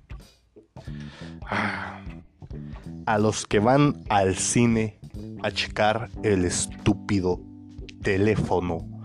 a 3.07 3.19
los 3.19 3.47
que 3.47 3.61
van 3.61 4.05
al 4.11 4.37
cine 4.37 5.01
a 5.43 5.51
checar 5.51 6.11
el 6.23 6.45
estúpido 6.45 7.41
teléfono. 8.03 8.98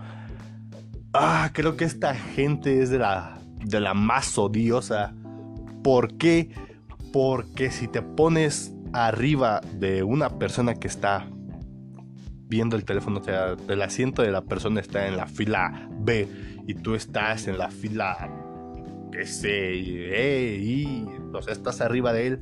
Ah, 1.16 1.50
creo 1.52 1.76
que 1.76 1.84
esta 1.84 2.12
gente 2.12 2.82
es 2.82 2.90
de 2.90 2.98
la, 2.98 3.38
de 3.64 3.78
la 3.78 3.94
más 3.94 4.36
odiosa. 4.36 5.14
¿Por 5.84 6.16
qué? 6.16 6.50
Porque 7.12 7.70
si 7.70 7.86
te 7.86 8.02
pones 8.02 8.74
arriba 8.92 9.60
de 9.78 10.02
una 10.02 10.40
persona 10.40 10.74
que 10.74 10.88
está 10.88 11.28
viendo 12.48 12.74
el 12.74 12.84
teléfono, 12.84 13.20
o 13.20 13.22
sea, 13.22 13.54
el 13.68 13.82
asiento 13.82 14.22
de 14.22 14.32
la 14.32 14.42
persona 14.42 14.80
está 14.80 15.06
en 15.06 15.16
la 15.16 15.26
fila 15.26 15.88
B 16.00 16.28
y 16.66 16.74
tú 16.74 16.96
estás 16.96 17.46
en 17.46 17.58
la 17.58 17.70
fila, 17.70 18.28
sé, 19.24 19.72
e, 19.72 20.58
y, 20.60 21.06
o 21.32 21.40
sea, 21.42 21.52
estás 21.52 21.80
arriba 21.80 22.12
de 22.12 22.26
él. 22.26 22.40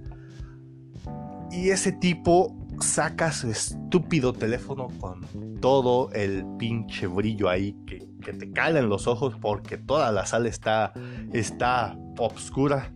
Y 1.51 1.69
ese 1.69 1.93
tipo 1.93 2.57
saca 2.81 3.33
su 3.33 3.51
estúpido 3.51 4.33
teléfono 4.33 4.89
con 4.99 5.27
todo 5.61 6.11
el 6.13 6.47
pinche 6.59 7.07
brillo 7.07 7.51
ahí 7.51 7.77
que, 7.87 8.12
que 8.23 8.33
te 8.33 8.51
cala 8.51 8.79
en 8.79 8.89
los 8.89 9.07
ojos 9.07 9.37
porque 9.41 9.77
toda 9.77 10.11
la 10.13 10.27
sala 10.27 10.49
está, 10.49 10.93
está 11.33 11.97
obscura. 12.19 12.93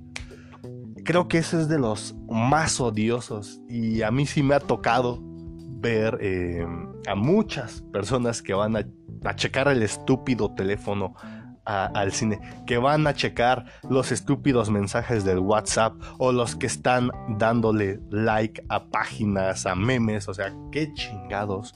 Creo 1.05 1.29
que 1.29 1.39
ese 1.39 1.61
es 1.61 1.69
de 1.69 1.79
los 1.79 2.15
más 2.29 2.81
odiosos 2.81 3.61
y 3.69 4.03
a 4.03 4.11
mí 4.11 4.27
sí 4.27 4.43
me 4.43 4.55
ha 4.55 4.61
tocado 4.61 5.21
ver 5.81 6.19
eh, 6.21 6.67
a 7.07 7.15
muchas 7.15 7.83
personas 7.93 8.43
que 8.43 8.55
van 8.55 8.77
a, 8.77 8.87
checar 9.35 9.69
el 9.69 9.83
estúpido 9.83 10.55
teléfono 10.55 11.15
al 11.65 12.13
cine, 12.13 12.39
que 12.65 12.79
van 12.79 13.09
a 13.09 13.15
checar 13.15 13.65
los 13.91 14.13
estúpidos 14.13 14.71
mensajes 14.71 15.25
del 15.25 15.41
WhatsApp 15.41 15.95
o 16.19 16.31
los 16.31 16.55
que 16.55 16.67
están 16.67 17.11
dándole 17.37 17.99
like 18.11 18.63
a 18.69 18.87
páginas, 18.87 19.67
a 19.67 19.75
memes, 19.75 20.29
o 20.29 20.35
sea, 20.35 20.55
qué 20.71 20.93
chingados 20.95 21.75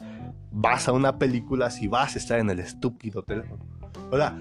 vas 0.51 0.89
a 0.89 0.93
una 0.93 1.19
película 1.19 1.71
si 1.71 1.89
vas 1.89 2.15
a 2.15 2.19
estar 2.19 2.39
en 2.39 2.51
el 2.51 2.61
estúpido 2.61 3.23
teléfono. 3.23 3.65
Hola, 4.13 4.37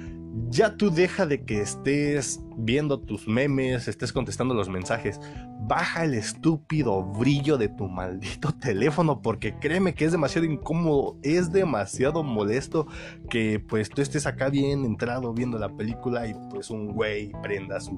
ya 0.49 0.75
tú 0.75 0.89
deja 0.89 1.25
de 1.25 1.43
que 1.43 1.61
estés 1.61 2.39
viendo 2.57 2.99
tus 2.99 3.27
memes, 3.27 3.87
estés 3.87 4.11
contestando 4.11 4.53
los 4.53 4.69
mensajes. 4.69 5.19
Baja 5.61 6.05
el 6.05 6.13
estúpido 6.15 7.03
brillo 7.03 7.57
de 7.57 7.69
tu 7.69 7.87
maldito 7.87 8.51
teléfono 8.59 9.21
porque 9.21 9.55
créeme 9.59 9.93
que 9.93 10.05
es 10.05 10.11
demasiado 10.11 10.45
incómodo, 10.45 11.17
es 11.21 11.51
demasiado 11.51 12.23
molesto 12.23 12.87
que 13.29 13.59
pues 13.59 13.89
tú 13.89 14.01
estés 14.01 14.25
acá 14.25 14.49
bien 14.49 14.85
entrado 14.85 15.33
viendo 15.33 15.59
la 15.59 15.69
película 15.69 16.27
y 16.27 16.33
pues 16.49 16.69
un 16.69 16.93
güey 16.93 17.31
prenda 17.43 17.79
su, 17.79 17.97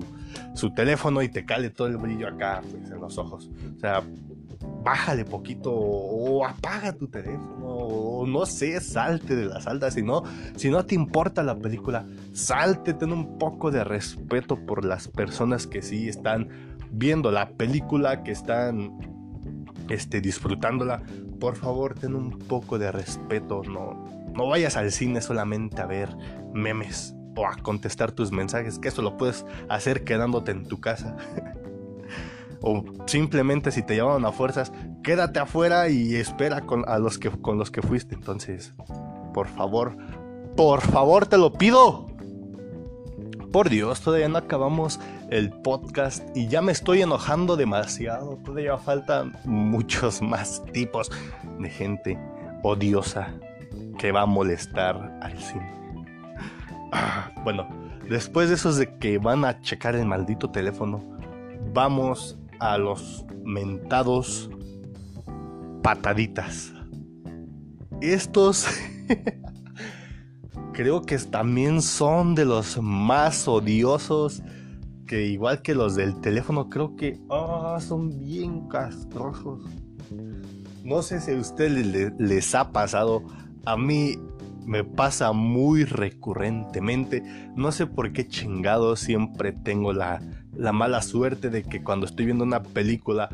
su 0.53 0.73
teléfono 0.73 1.21
y 1.21 1.29
te 1.29 1.45
cale 1.45 1.69
todo 1.69 1.87
el 1.87 1.97
brillo 1.97 2.27
acá 2.27 2.61
pues 2.69 2.91
en 2.91 2.99
los 2.99 3.17
ojos. 3.17 3.49
O 3.75 3.79
sea, 3.79 4.03
bájale 4.83 5.25
poquito 5.25 5.71
o 5.73 6.45
apaga 6.45 6.93
tu 6.93 7.07
teléfono 7.07 7.67
o 7.67 8.25
no 8.25 8.45
sé, 8.45 8.79
salte 8.79 9.35
de 9.35 9.45
la 9.45 9.61
salda. 9.61 9.91
Si 9.91 10.01
no, 10.01 10.23
si 10.55 10.69
no 10.69 10.85
te 10.85 10.95
importa 10.95 11.43
la 11.43 11.57
película, 11.57 12.05
salte, 12.33 12.93
ten 12.93 13.11
un 13.11 13.37
poco 13.37 13.71
de 13.71 13.83
respeto 13.83 14.57
por 14.65 14.85
las 14.85 15.07
personas 15.07 15.67
que 15.67 15.81
sí 15.81 16.07
están 16.07 16.49
viendo 16.91 17.31
la 17.31 17.49
película, 17.49 18.23
que 18.23 18.31
están 18.31 18.97
este, 19.89 20.21
disfrutándola. 20.21 21.03
Por 21.39 21.55
favor, 21.55 21.95
ten 21.95 22.15
un 22.15 22.37
poco 22.37 22.77
de 22.77 22.91
respeto. 22.91 23.63
No, 23.63 24.05
no 24.33 24.47
vayas 24.47 24.77
al 24.77 24.91
cine 24.91 25.21
solamente 25.21 25.81
a 25.81 25.85
ver 25.85 26.15
memes 26.53 27.15
o 27.35 27.47
a 27.47 27.55
contestar 27.55 28.11
tus 28.11 28.31
mensajes, 28.31 28.77
que 28.77 28.89
eso 28.89 29.01
lo 29.01 29.17
puedes 29.17 29.45
hacer 29.69 30.03
quedándote 30.03 30.51
en 30.51 30.65
tu 30.65 30.79
casa. 30.79 31.15
o 32.61 32.83
simplemente 33.07 33.71
si 33.71 33.83
te 33.83 33.95
llamaron 33.95 34.25
a 34.25 34.31
fuerzas, 34.31 34.71
quédate 35.03 35.39
afuera 35.39 35.89
y 35.89 36.15
espera 36.15 36.61
con, 36.61 36.87
a 36.87 36.99
los 36.99 37.17
que, 37.17 37.29
con 37.29 37.57
los 37.57 37.71
que 37.71 37.81
fuiste. 37.81 38.15
Entonces, 38.15 38.73
por 39.33 39.47
favor, 39.47 39.97
por 40.55 40.81
favor, 40.81 41.25
te 41.25 41.37
lo 41.37 41.53
pido. 41.53 42.07
Por 43.51 43.69
Dios, 43.69 43.99
todavía 44.01 44.29
no 44.29 44.37
acabamos 44.37 44.99
el 45.29 45.49
podcast 45.49 46.25
y 46.35 46.47
ya 46.47 46.61
me 46.61 46.71
estoy 46.71 47.01
enojando 47.01 47.57
demasiado. 47.57 48.37
Todavía 48.45 48.77
faltan 48.77 49.35
muchos 49.43 50.21
más 50.21 50.63
tipos 50.71 51.11
de 51.59 51.69
gente 51.69 52.19
odiosa 52.63 53.33
que 53.97 54.11
va 54.11 54.21
a 54.21 54.25
molestar 54.25 55.19
al 55.21 55.37
cine. 55.37 55.69
bueno, 57.43 57.67
después 58.09 58.49
de 58.49 58.55
esos 58.55 58.77
de 58.77 58.97
que 58.97 59.17
van 59.17 59.43
a 59.45 59.59
checar 59.61 59.95
el 59.95 60.05
maldito 60.05 60.49
teléfono, 60.51 61.03
vamos 61.73 62.37
a 62.61 62.77
los 62.77 63.25
mentados 63.43 64.49
pataditas. 65.81 66.71
Estos 68.01 68.67
creo 70.73 71.01
que 71.01 71.17
también 71.17 71.81
son 71.81 72.35
de 72.35 72.45
los 72.45 72.81
más 72.81 73.47
odiosos. 73.47 74.41
Que 75.07 75.25
igual 75.25 75.61
que 75.61 75.75
los 75.75 75.95
del 75.95 76.21
teléfono, 76.21 76.69
creo 76.69 76.95
que 76.95 77.19
ah, 77.29 77.79
son 77.81 78.17
bien 78.19 78.69
castrosos. 78.69 79.65
No 80.85 81.01
sé 81.01 81.19
si 81.19 81.31
a 81.31 81.37
ustedes 81.37 82.13
les 82.17 82.55
ha 82.55 82.71
pasado. 82.71 83.23
A 83.65 83.75
mí 83.75 84.15
me 84.65 84.83
pasa 84.83 85.31
muy 85.31 85.83
recurrentemente. 85.83 87.23
No 87.55 87.71
sé 87.71 87.87
por 87.87 88.13
qué 88.13 88.27
chingado 88.27 88.95
siempre 88.95 89.51
tengo 89.51 89.93
la, 89.93 90.21
la 90.55 90.71
mala 90.71 91.01
suerte 91.01 91.49
de 91.49 91.63
que 91.63 91.83
cuando 91.83 92.05
estoy 92.05 92.25
viendo 92.25 92.43
una 92.43 92.63
película, 92.63 93.29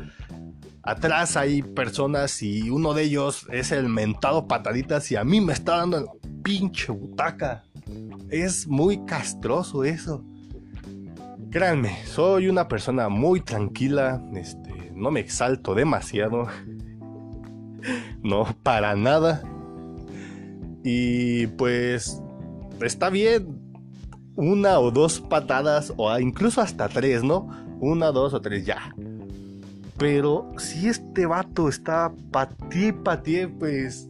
atrás 0.82 1.36
hay 1.36 1.62
personas 1.62 2.42
y 2.42 2.70
uno 2.70 2.94
de 2.94 3.02
ellos 3.02 3.46
es 3.50 3.72
el 3.72 3.88
mentado 3.88 4.48
pataditas 4.48 5.10
y 5.12 5.16
a 5.16 5.24
mí 5.24 5.40
me 5.40 5.52
está 5.52 5.76
dando 5.76 6.18
pinche 6.42 6.92
butaca. 6.92 7.64
Es 8.30 8.66
muy 8.66 9.04
castroso 9.04 9.84
eso. 9.84 10.24
Créanme, 11.50 12.04
soy 12.04 12.48
una 12.48 12.68
persona 12.68 13.08
muy 13.08 13.40
tranquila, 13.40 14.22
este, 14.34 14.92
no 14.94 15.10
me 15.10 15.20
exalto 15.20 15.74
demasiado. 15.74 16.46
no, 18.22 18.46
para 18.62 18.94
nada. 18.96 19.42
Y 20.90 21.48
pues 21.48 22.18
está 22.80 23.10
bien, 23.10 23.60
una 24.36 24.78
o 24.78 24.90
dos 24.90 25.20
patadas, 25.20 25.92
o 25.98 26.18
incluso 26.18 26.62
hasta 26.62 26.88
tres, 26.88 27.22
¿no? 27.22 27.46
Una, 27.78 28.10
dos 28.10 28.32
o 28.32 28.40
tres, 28.40 28.64
ya. 28.64 28.94
Pero 29.98 30.50
si 30.56 30.88
este 30.88 31.26
vato 31.26 31.68
está 31.68 32.10
ti, 32.70 32.94
ti, 33.22 33.46
pues. 33.46 34.08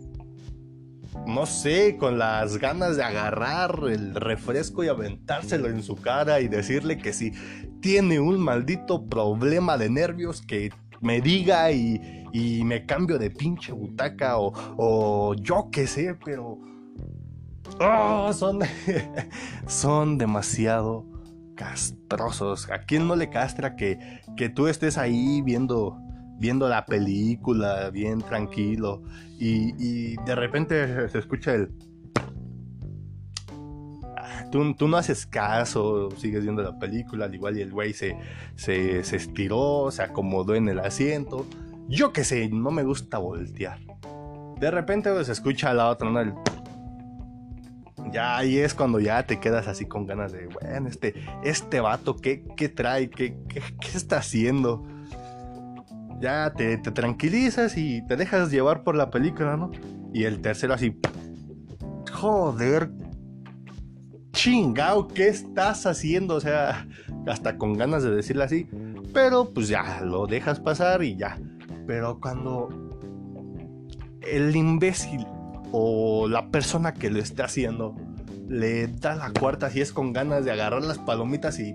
No 1.27 1.47
sé, 1.47 1.97
con 1.99 2.17
las 2.17 2.59
ganas 2.59 2.97
de 2.97 3.03
agarrar 3.03 3.81
el 3.91 4.15
refresco 4.15 4.85
y 4.85 4.89
aventárselo 4.89 5.67
en 5.67 5.83
su 5.83 5.97
cara 5.97 6.41
y 6.41 6.47
decirle 6.47 6.97
que 6.99 7.13
si 7.13 7.33
tiene 7.81 8.21
un 8.21 8.39
maldito 8.39 9.05
problema 9.07 9.77
de 9.77 9.91
nervios, 9.91 10.43
que 10.43 10.71
me 11.01 11.21
diga 11.21 11.73
y, 11.73 12.18
y 12.33 12.65
me 12.65 12.87
cambio 12.87 13.19
de 13.19 13.31
pinche 13.31 13.73
butaca 13.73 14.39
o, 14.39 14.53
o 14.77 15.35
yo 15.35 15.69
qué 15.71 15.87
sé, 15.87 16.17
pero 16.25 16.59
Oh, 17.81 18.33
son, 18.33 18.61
son 19.67 20.19
demasiado 20.19 21.05
castrosos. 21.55 22.71
¿A 22.71 22.81
quién 22.81 23.07
no 23.07 23.17
le 23.17 23.31
castra 23.31 23.77
que, 23.77 23.99
que 24.37 24.49
tú 24.49 24.67
estés 24.67 24.99
ahí 24.99 25.43
viendo, 25.43 25.99
viendo 26.39 26.69
la 26.69 26.87
película 26.87 27.91
bien 27.91 28.21
tranquilo 28.21 29.03
y, 29.39 30.17
de 30.25 30.35
repente 30.35 31.09
se 31.09 31.19
escucha 31.19 31.55
el... 31.55 31.73
Tú, 34.51 34.75
tú, 34.75 34.89
no 34.89 34.97
haces 34.97 35.27
caso, 35.27 36.11
sigues 36.17 36.43
viendo 36.43 36.63
la 36.63 36.79
película, 36.79 37.27
al 37.27 37.35
igual 37.35 37.59
y 37.59 37.61
el 37.61 37.71
güey 37.71 37.93
se, 37.93 38.17
se, 38.57 39.05
se 39.05 39.17
estiró, 39.17 39.91
se 39.91 40.03
acomodó 40.03 40.55
en 40.55 40.71
el 40.71 40.79
asiento. 40.79 41.45
Yo 41.89 42.13
qué 42.13 42.23
sé, 42.23 42.49
no 42.51 42.71
me 42.71 42.83
gusta 42.83 43.19
voltear. 43.19 43.81
De 44.61 44.71
repente 44.71 45.25
se 45.25 45.33
escucha 45.33 45.73
la 45.73 45.89
otra, 45.89 46.11
¿no? 46.11 46.43
Ya 48.13 48.37
ahí 48.37 48.59
es 48.59 48.75
cuando 48.75 49.01
ya 49.01 49.27
te 49.27 49.41
quedas 49.41 49.69
así 49.69 49.87
con 49.87 50.07
ganas 50.07 50.33
de, 50.33 50.47
bueno, 50.47 50.89
este, 50.89 51.15
este 51.45 51.81
vato, 51.81 52.17
¿qué, 52.17 52.45
qué 52.57 52.69
trae? 52.69 53.11
¿Qué, 53.11 53.39
¿Qué, 53.49 53.63
está 53.95 54.19
haciendo? 54.19 54.87
Ya 56.21 56.53
te, 56.55 56.79
te, 56.79 56.91
tranquilizas 56.91 57.77
y 57.77 58.07
te 58.07 58.17
dejas 58.17 58.51
llevar 58.51 58.83
por 58.83 58.95
la 58.95 59.11
película, 59.11 59.57
¿no? 59.57 59.71
Y 60.13 60.25
el 60.25 60.41
tercero 60.41 60.75
así, 60.75 60.99
joder, 62.13 62.91
chingao, 64.33 65.09
¿qué 65.09 65.29
estás 65.29 65.87
haciendo? 65.87 66.35
O 66.35 66.41
sea, 66.41 66.87
hasta 67.27 67.57
con 67.57 67.75
ganas 67.75 68.03
de 68.03 68.11
decirle 68.11 68.45
así, 68.45 68.69
pero 69.13 69.53
pues 69.53 69.69
ya, 69.69 70.01
lo 70.03 70.27
dejas 70.27 70.61
pasar 70.61 71.03
y 71.03 71.17
ya. 71.17 71.39
Pero 71.89 72.21
cuando 72.21 72.69
el 74.21 74.55
imbécil 74.55 75.27
o 75.73 76.29
la 76.29 76.51
persona 76.51 76.93
que 76.93 77.09
lo 77.09 77.19
esté 77.19 77.43
haciendo 77.43 77.97
le 78.47 78.89
da 78.89 79.15
la 79.15 79.31
cuarta 79.31 79.71
si 79.71 79.81
es 79.81 79.95
con 79.95 80.13
ganas 80.13 80.45
de 80.45 80.51
agarrar 80.53 80.83
las 80.83 80.99
palomitas 80.99 81.59
y 81.59 81.75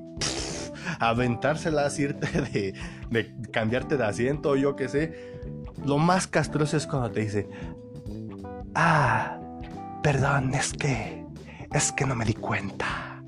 aventárselas, 0.99 1.97
irte 1.97 2.27
de, 3.09 3.35
cambiarte 3.51 3.97
de 3.97 4.05
asiento 4.05 4.55
yo 4.55 4.75
qué 4.75 4.87
sé. 4.87 5.41
Lo 5.83 5.97
más 5.97 6.27
castroso 6.27 6.77
es 6.77 6.85
cuando 6.85 7.09
te 7.09 7.21
dice, 7.21 7.49
ah, 8.75 9.39
perdón, 10.03 10.53
es 10.53 10.73
que, 10.73 11.25
es 11.71 11.91
que 11.91 12.05
no 12.05 12.13
me 12.13 12.25
di 12.25 12.35
cuenta. 12.35 13.23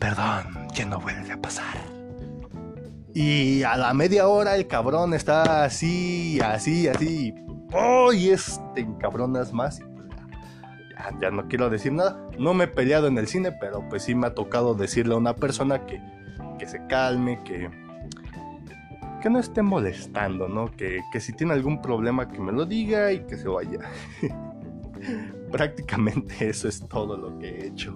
Perdón, 0.00 0.66
ya 0.74 0.84
no 0.84 0.98
vuelve 0.98 1.30
a 1.30 1.40
pasar. 1.40 1.93
Y 3.14 3.62
a 3.62 3.76
la 3.76 3.94
media 3.94 4.26
hora 4.26 4.56
el 4.56 4.66
cabrón 4.66 5.14
está 5.14 5.62
así, 5.64 6.40
así, 6.40 6.88
así 6.88 7.32
¡oh! 7.72 8.12
Y 8.12 8.30
es, 8.30 8.60
te 8.74 8.80
encabronas 8.80 9.52
más. 9.52 9.80
Y 9.80 9.84
pues 9.84 10.08
ya, 10.90 11.18
ya, 11.20 11.30
no 11.30 11.46
quiero 11.48 11.70
decir 11.70 11.92
nada. 11.92 12.28
No 12.38 12.54
me 12.54 12.64
he 12.64 12.68
peleado 12.68 13.06
en 13.06 13.18
el 13.18 13.26
cine, 13.26 13.52
pero 13.52 13.88
pues 13.88 14.02
sí 14.02 14.14
me 14.14 14.26
ha 14.26 14.34
tocado 14.34 14.74
decirle 14.74 15.14
a 15.14 15.18
una 15.18 15.34
persona 15.34 15.86
que, 15.86 16.00
que 16.58 16.66
se 16.66 16.84
calme, 16.86 17.40
que, 17.44 17.70
que 19.20 19.30
no 19.30 19.38
esté 19.38 19.62
molestando, 19.62 20.48
¿no? 20.48 20.70
Que, 20.72 21.00
que 21.12 21.20
si 21.20 21.32
tiene 21.32 21.52
algún 21.52 21.80
problema 21.80 22.28
que 22.28 22.40
me 22.40 22.52
lo 22.52 22.64
diga 22.64 23.12
y 23.12 23.20
que 23.20 23.36
se 23.36 23.48
vaya. 23.48 23.80
Prácticamente 25.52 26.48
eso 26.48 26.68
es 26.68 26.86
todo 26.88 27.16
lo 27.16 27.38
que 27.38 27.48
he 27.48 27.66
hecho. 27.66 27.94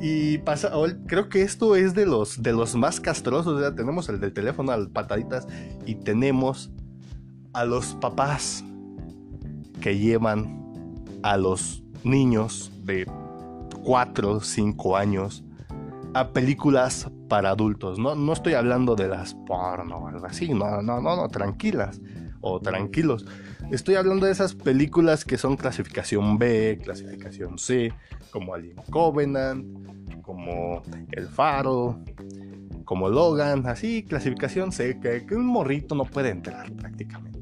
Y 0.00 0.38
pasa, 0.38 0.72
creo 1.06 1.28
que 1.28 1.42
esto 1.42 1.76
es 1.76 1.94
de 1.94 2.06
los, 2.06 2.42
de 2.42 2.52
los 2.52 2.74
más 2.74 3.00
castrosos. 3.00 3.60
Ya 3.60 3.74
tenemos 3.74 4.08
el 4.08 4.20
del 4.20 4.32
teléfono 4.32 4.72
al 4.72 4.90
pataditas 4.90 5.46
y 5.86 5.94
tenemos 5.94 6.70
a 7.52 7.64
los 7.64 7.94
papás 7.94 8.64
que 9.80 9.98
llevan 9.98 10.62
a 11.22 11.36
los 11.36 11.82
niños 12.02 12.72
de 12.84 13.06
4 13.84 14.32
o 14.32 14.40
5 14.40 14.96
años 14.96 15.44
a 16.12 16.28
películas 16.28 17.10
para 17.28 17.50
adultos. 17.50 17.98
No, 17.98 18.14
no 18.14 18.32
estoy 18.32 18.54
hablando 18.54 18.94
de 18.96 19.08
las 19.08 19.34
porno 19.34 19.98
o 19.98 20.08
algo 20.08 20.26
así. 20.26 20.52
No, 20.52 20.82
no, 20.82 21.00
no, 21.00 21.16
no, 21.16 21.28
tranquilas 21.28 22.00
o 22.44 22.60
tranquilos. 22.60 23.24
Estoy 23.70 23.94
hablando 23.94 24.26
de 24.26 24.32
esas 24.32 24.54
películas 24.54 25.24
que 25.24 25.38
son 25.38 25.56
clasificación 25.56 26.38
B, 26.38 26.78
clasificación 26.84 27.58
C, 27.58 27.92
como 28.30 28.54
Alien 28.54 28.76
Covenant, 28.90 30.22
como 30.22 30.82
El 31.10 31.26
Faro, 31.26 31.98
como 32.84 33.08
Logan, 33.08 33.66
así, 33.66 34.02
clasificación 34.02 34.72
C, 34.72 35.00
que, 35.00 35.34
un 35.34 35.46
morrito 35.46 35.94
no 35.94 36.04
puede 36.04 36.28
entrar 36.28 36.70
prácticamente. 36.72 37.40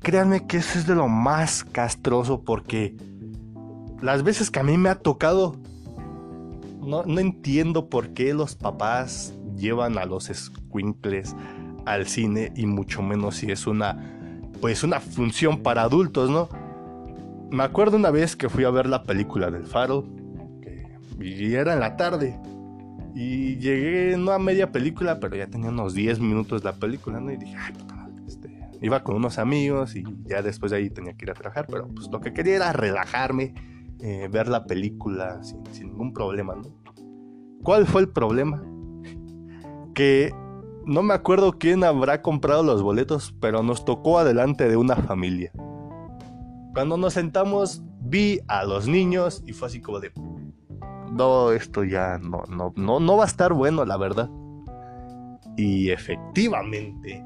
Créanme 0.00 0.46
que 0.46 0.56
eso 0.56 0.78
es 0.78 0.86
de 0.86 0.96
lo 0.96 1.06
más 1.06 1.62
castroso 1.62 2.42
porque 2.42 2.96
las 4.02 4.24
veces 4.24 4.50
que 4.50 4.58
a 4.58 4.64
mí 4.64 4.76
me 4.76 4.88
ha 4.88 4.96
tocado, 4.96 5.60
no, 6.80 7.04
no 7.04 7.20
entiendo 7.20 7.88
por 7.88 8.14
qué 8.14 8.34
los 8.34 8.56
papás 8.56 9.34
llevan 9.56 9.98
a 9.98 10.06
los 10.06 10.24
squinkles 10.24 11.36
al 11.86 12.06
cine 12.06 12.52
y 12.56 12.66
mucho 12.66 13.02
menos 13.02 13.36
si 13.36 13.50
es 13.50 13.66
una 13.66 14.20
pues 14.60 14.84
una 14.84 15.00
función 15.00 15.62
para 15.62 15.82
adultos, 15.82 16.30
¿no? 16.30 16.48
Me 17.50 17.64
acuerdo 17.64 17.96
una 17.96 18.10
vez 18.10 18.36
que 18.36 18.48
fui 18.48 18.64
a 18.64 18.70
ver 18.70 18.86
la 18.86 19.02
película 19.04 19.50
del 19.50 19.64
Faro, 19.64 20.04
que 20.60 20.86
y 21.18 21.54
era 21.54 21.72
en 21.72 21.80
la 21.80 21.96
tarde. 21.96 22.38
Y 23.14 23.56
llegué 23.56 24.16
no 24.16 24.30
a 24.30 24.38
media 24.38 24.70
película, 24.70 25.18
pero 25.18 25.34
ya 25.34 25.48
tenía 25.48 25.70
unos 25.70 25.94
10 25.94 26.20
minutos 26.20 26.62
la 26.62 26.74
película, 26.74 27.20
¿no? 27.20 27.32
Y 27.32 27.36
dije, 27.38 27.56
ay, 27.58 27.72
puta 27.72 28.08
este, 28.26 28.50
iba 28.82 29.02
con 29.02 29.16
unos 29.16 29.38
amigos 29.38 29.96
y 29.96 30.04
ya 30.26 30.42
después 30.42 30.70
de 30.70 30.78
ahí 30.78 30.90
tenía 30.90 31.14
que 31.14 31.24
ir 31.24 31.30
a 31.30 31.34
trabajar, 31.34 31.66
pero 31.68 31.88
pues 31.88 32.08
lo 32.08 32.20
que 32.20 32.32
quería 32.32 32.56
era 32.56 32.72
relajarme, 32.72 33.54
eh, 33.98 34.28
ver 34.30 34.46
la 34.46 34.64
película 34.64 35.42
sin, 35.42 35.64
sin 35.72 35.88
ningún 35.88 36.12
problema, 36.12 36.54
¿no? 36.54 36.62
¿Cuál 37.62 37.86
fue 37.86 38.02
el 38.02 38.08
problema? 38.08 38.62
Que 39.92 40.32
no 40.90 41.04
me 41.04 41.14
acuerdo 41.14 41.52
quién 41.52 41.84
habrá 41.84 42.20
comprado 42.20 42.64
los 42.64 42.82
boletos, 42.82 43.32
pero 43.40 43.62
nos 43.62 43.84
tocó 43.84 44.18
adelante 44.18 44.68
de 44.68 44.76
una 44.76 44.96
familia. 44.96 45.52
Cuando 46.74 46.96
nos 46.96 47.12
sentamos, 47.12 47.80
vi 48.00 48.40
a 48.48 48.64
los 48.64 48.88
niños 48.88 49.44
y 49.46 49.52
fue 49.52 49.68
así 49.68 49.80
como 49.80 50.00
de. 50.00 50.10
No, 51.12 51.52
esto 51.52 51.84
ya 51.84 52.18
no, 52.18 52.42
no, 52.48 52.72
no, 52.74 52.98
no 52.98 53.16
va 53.16 53.22
a 53.22 53.28
estar 53.28 53.52
bueno, 53.52 53.84
la 53.84 53.96
verdad. 53.98 54.28
Y 55.56 55.90
efectivamente, 55.90 57.24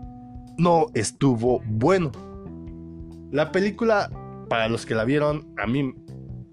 no 0.59 0.89
estuvo 0.93 1.63
bueno. 1.65 2.13
La 3.31 3.51
película, 3.51 4.11
para 4.51 4.69
los 4.69 4.85
que 4.85 4.95
la 4.95 5.05
vieron, 5.05 5.55
a 5.57 5.67
mí 5.67 5.95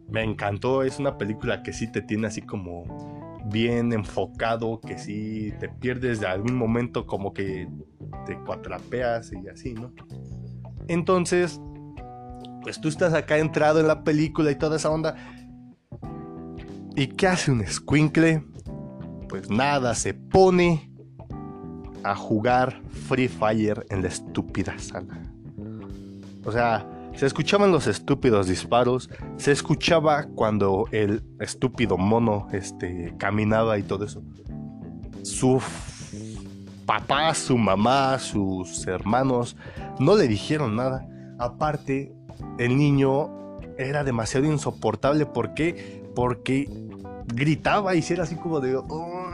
me 0.07 0.23
encantó. 0.23 0.83
Es 0.83 0.97
una 0.97 1.17
película 1.17 1.61
que 1.61 1.73
sí 1.73 1.91
te 1.91 2.01
tiene 2.01 2.27
así 2.27 2.41
como 2.41 3.10
bien 3.51 3.93
enfocado, 3.93 4.79
que 4.79 4.97
si 4.97 5.53
te 5.59 5.69
pierdes 5.69 6.19
de 6.19 6.27
algún 6.27 6.55
momento 6.55 7.05
como 7.05 7.33
que 7.33 7.67
te 8.25 8.37
cuatrapeas 8.39 9.31
y 9.33 9.47
así, 9.47 9.73
¿no? 9.73 9.93
Entonces, 10.87 11.59
pues 12.61 12.79
tú 12.79 12.87
estás 12.87 13.13
acá 13.13 13.37
entrado 13.37 13.79
en 13.79 13.87
la 13.87 14.03
película 14.03 14.51
y 14.51 14.55
toda 14.55 14.77
esa 14.77 14.89
onda. 14.89 15.15
¿Y 16.95 17.07
qué 17.07 17.27
hace 17.27 17.51
un 17.51 17.65
squinkle? 17.65 18.43
Pues 19.29 19.49
nada, 19.49 19.95
se 19.95 20.13
pone 20.13 20.91
a 22.03 22.15
jugar 22.15 22.81
Free 23.07 23.27
Fire 23.27 23.85
en 23.89 24.01
la 24.01 24.07
estúpida 24.07 24.77
sala. 24.77 25.17
O 26.43 26.51
sea, 26.51 26.85
se 27.15 27.25
escuchaban 27.25 27.71
los 27.71 27.87
estúpidos 27.87 28.47
disparos, 28.47 29.09
se 29.37 29.51
escuchaba 29.51 30.27
cuando 30.35 30.85
el 30.91 31.23
estúpido 31.39 31.97
mono 31.97 32.47
este, 32.51 33.13
caminaba 33.17 33.77
y 33.77 33.83
todo 33.83 34.05
eso. 34.05 34.23
Su 35.23 35.61
papá, 36.85 37.33
su 37.35 37.57
mamá, 37.57 38.17
sus 38.17 38.87
hermanos 38.87 39.55
no 39.99 40.15
le 40.15 40.27
dijeron 40.27 40.75
nada. 40.75 41.07
Aparte, 41.37 42.13
el 42.57 42.77
niño 42.77 43.29
era 43.77 44.03
demasiado 44.03 44.45
insoportable. 44.45 45.25
¿Por 45.25 45.53
qué? 45.53 46.03
Porque 46.15 46.69
gritaba 47.33 47.95
y 47.95 48.03
era 48.09 48.23
así 48.23 48.35
como 48.35 48.59
de, 48.59 48.79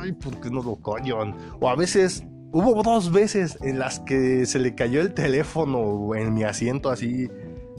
ay, 0.02 0.12
¿por 0.14 0.40
qué 0.40 0.50
no 0.50 0.62
lo 0.62 0.76
coño? 0.76 1.18
O 1.60 1.70
a 1.70 1.76
veces, 1.76 2.24
hubo 2.52 2.82
dos 2.84 3.12
veces 3.12 3.58
en 3.62 3.80
las 3.80 4.00
que 4.02 4.46
se 4.46 4.60
le 4.60 4.76
cayó 4.76 5.02
el 5.02 5.14
teléfono 5.14 6.16
en 6.16 6.34
mi 6.34 6.44
asiento 6.44 6.90
así 6.90 7.30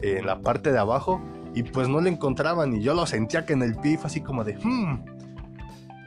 en 0.03 0.27
la 0.27 0.41
parte 0.41 0.73
de 0.73 0.79
abajo 0.79 1.21
y 1.55 1.63
pues 1.63 1.89
no 1.89 2.01
le 2.01 2.11
encontraban 2.11 2.75
y 2.77 2.83
yo 2.83 2.95
lo 2.95 3.07
sentía 3.07 3.45
que 3.45 3.53
en 3.55 3.63
el 3.63 3.75
pie 3.77 3.99
así 4.03 4.21
como 4.21 4.45
de, 4.45 4.57
hmm, 4.57 5.05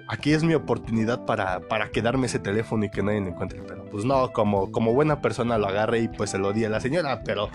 aquí 0.08 0.34
es 0.34 0.44
mi 0.44 0.54
oportunidad 0.54 1.26
para, 1.26 1.62
para 1.62 1.90
quedarme 1.90 2.28
ese 2.28 2.40
teléfono 2.40 2.86
y 2.86 2.90
que 2.90 3.02
nadie 3.02 3.22
lo 3.22 3.28
encuentre. 3.28 3.62
Pero 3.68 3.86
pues 3.86 4.06
no, 4.06 4.32
como, 4.32 4.72
como 4.72 4.94
buena 4.94 5.22
persona 5.22 5.58
lo 5.58 5.68
agarré 5.68 6.00
y 6.00 6.08
pues 6.08 6.30
se 6.30 6.38
lo 6.38 6.54
di 6.54 6.66
a 6.66 6.70
la 6.70 6.82
señora, 6.82 7.24
pero 7.24 7.50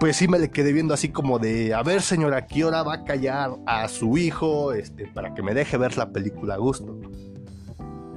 pues 0.00 0.16
sí 0.16 0.28
me 0.28 0.38
le 0.38 0.50
quedé 0.50 0.72
viendo 0.72 0.94
así 0.94 1.08
como 1.08 1.38
de, 1.38 1.74
a 1.74 1.82
ver 1.82 2.02
señora, 2.02 2.46
¿qué 2.46 2.64
hora 2.64 2.82
va 2.82 2.94
a 2.94 3.04
callar 3.04 3.50
a 3.66 3.88
su 3.88 4.16
hijo 4.18 4.72
este, 4.72 5.06
para 5.06 5.34
que 5.34 5.42
me 5.42 5.54
deje 5.54 5.76
ver 5.76 5.96
la 5.96 6.10
película 6.10 6.54
a 6.54 6.58
gusto? 6.58 6.98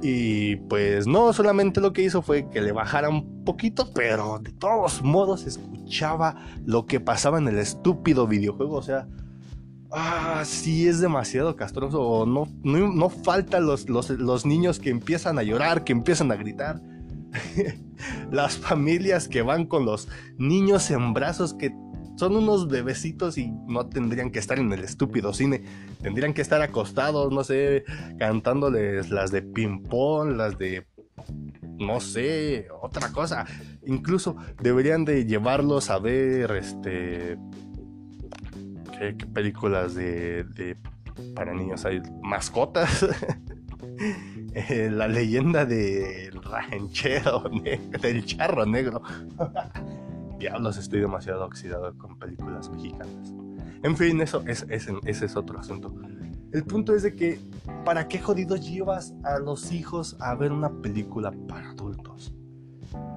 Y 0.04 0.56
pues 0.56 1.06
no, 1.06 1.32
solamente 1.32 1.80
lo 1.80 1.92
que 1.92 2.02
hizo 2.02 2.22
fue 2.22 2.50
que 2.50 2.60
le 2.60 2.72
bajara 2.72 3.08
un 3.08 3.44
poquito, 3.44 3.92
pero 3.94 4.40
de 4.40 4.50
todos 4.50 5.00
modos 5.00 5.46
escuchaba 5.46 6.34
lo 6.66 6.86
que 6.86 6.98
pasaba 6.98 7.38
en 7.38 7.46
el 7.46 7.58
estúpido 7.58 8.26
videojuego. 8.26 8.74
O 8.74 8.82
sea, 8.82 9.06
ah, 9.92 10.42
sí 10.44 10.88
es 10.88 11.00
demasiado 11.00 11.54
castroso. 11.54 12.26
No, 12.26 12.48
no, 12.64 12.92
no 12.92 13.08
faltan 13.10 13.64
los, 13.64 13.88
los, 13.88 14.10
los 14.10 14.44
niños 14.44 14.80
que 14.80 14.90
empiezan 14.90 15.38
a 15.38 15.44
llorar, 15.44 15.84
que 15.84 15.92
empiezan 15.92 16.32
a 16.32 16.36
gritar. 16.36 16.82
Las 18.32 18.56
familias 18.58 19.28
que 19.28 19.42
van 19.42 19.66
con 19.66 19.86
los 19.86 20.08
niños 20.36 20.90
en 20.90 21.14
brazos 21.14 21.54
que 21.54 21.72
son 22.16 22.36
unos 22.36 22.68
bebecitos 22.68 23.38
y 23.38 23.50
no 23.66 23.86
tendrían 23.86 24.30
que 24.30 24.38
estar 24.38 24.58
en 24.58 24.72
el 24.72 24.84
estúpido 24.84 25.32
cine. 25.32 25.62
Tendrían 26.02 26.34
que 26.34 26.42
estar 26.42 26.62
acostados, 26.62 27.32
no 27.32 27.44
sé, 27.44 27.84
cantándoles 28.18 29.10
las 29.10 29.30
de 29.30 29.42
ping-pong, 29.42 30.36
las 30.36 30.58
de. 30.58 30.86
No 31.78 32.00
sé, 32.00 32.68
otra 32.80 33.10
cosa. 33.12 33.46
Incluso 33.86 34.36
deberían 34.60 35.04
de 35.04 35.24
llevarlos 35.24 35.90
a 35.90 35.98
ver 35.98 36.50
este. 36.52 37.38
¿Qué, 38.98 39.14
películas 39.26 39.94
de, 39.94 40.44
de, 40.44 40.76
para 41.34 41.54
niños 41.54 41.84
hay? 41.84 42.02
Mascotas. 42.22 43.06
Eh, 44.54 44.90
la 44.90 45.08
leyenda 45.08 45.64
del 45.64 46.42
ranchero, 46.42 47.44
del 48.02 48.24
charro 48.26 48.66
negro 48.66 49.02
diablos 50.42 50.76
estoy 50.76 51.00
demasiado 51.00 51.44
oxidado 51.44 51.96
con 51.96 52.18
películas 52.18 52.68
mexicanas. 52.68 53.32
En 53.82 53.96
fin, 53.96 54.20
eso 54.20 54.42
es, 54.46 54.66
ese 54.68 55.24
es 55.24 55.36
otro 55.36 55.58
asunto. 55.58 55.94
El 56.52 56.64
punto 56.64 56.94
es 56.94 57.04
de 57.04 57.14
que, 57.14 57.40
¿para 57.84 58.08
qué 58.08 58.18
jodidos 58.18 58.68
llevas 58.68 59.14
a 59.24 59.38
los 59.38 59.72
hijos 59.72 60.16
a 60.20 60.34
ver 60.34 60.52
una 60.52 60.70
película 60.82 61.32
para 61.48 61.70
adultos? 61.70 62.34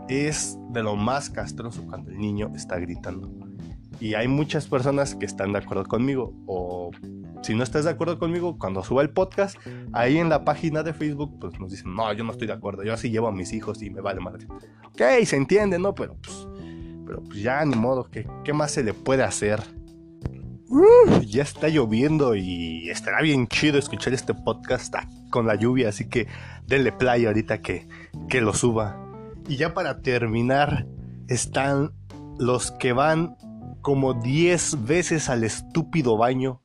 Es 0.07 0.57
de 0.69 0.83
lo 0.83 0.95
más 0.95 1.29
castroso 1.29 1.83
cuando 1.85 2.11
el 2.11 2.19
niño 2.19 2.51
está 2.55 2.77
gritando. 2.77 3.29
Y 3.99 4.13
hay 4.13 4.27
muchas 4.27 4.67
personas 4.67 5.15
que 5.15 5.25
están 5.25 5.51
de 5.51 5.59
acuerdo 5.59 5.85
conmigo. 5.85 6.33
O 6.45 6.91
si 7.41 7.55
no 7.55 7.63
estás 7.63 7.85
de 7.85 7.91
acuerdo 7.91 8.19
conmigo, 8.19 8.57
cuando 8.59 8.83
suba 8.83 9.01
el 9.01 9.09
podcast, 9.09 9.57
ahí 9.93 10.17
en 10.17 10.29
la 10.29 10.45
página 10.45 10.83
de 10.83 10.93
Facebook, 10.93 11.39
pues 11.39 11.59
nos 11.59 11.71
dicen, 11.71 11.93
no, 11.93 12.13
yo 12.13 12.23
no 12.23 12.31
estoy 12.31 12.47
de 12.47 12.53
acuerdo. 12.53 12.83
Yo 12.83 12.93
así 12.93 13.09
llevo 13.09 13.27
a 13.27 13.31
mis 13.31 13.51
hijos 13.51 13.81
y 13.81 13.89
me 13.89 14.01
vale 14.01 14.21
madre. 14.21 14.47
Ok, 14.85 15.01
se 15.25 15.35
entiende, 15.35 15.79
¿no? 15.79 15.95
Pero 15.95 16.15
pues 16.21 16.47
pero 17.05 17.23
pues 17.23 17.41
ya 17.41 17.63
ni 17.65 17.75
modo, 17.75 18.09
¿qué, 18.09 18.27
qué 18.43 18.53
más 18.53 18.71
se 18.71 18.83
le 18.83 18.93
puede 18.93 19.23
hacer? 19.23 19.61
ya 21.25 21.43
está 21.43 21.69
lloviendo 21.69 22.35
y 22.35 22.89
estará 22.89 23.21
bien 23.21 23.47
chido 23.47 23.77
escuchar 23.77 24.13
este 24.13 24.33
podcast 24.33 24.93
con 25.29 25.45
la 25.47 25.55
lluvia, 25.55 25.89
así 25.89 26.09
que 26.09 26.27
denle 26.67 26.91
play 26.91 27.25
ahorita 27.25 27.61
que, 27.61 27.87
que 28.29 28.41
lo 28.41 28.53
suba. 28.53 28.97
Y 29.47 29.57
ya 29.57 29.73
para 29.73 30.01
terminar, 30.01 30.87
están 31.27 31.91
los 32.39 32.71
que 32.71 32.93
van 32.93 33.35
como 33.81 34.13
10 34.15 34.85
veces 34.85 35.29
al 35.29 35.43
estúpido 35.43 36.17
baño 36.17 36.61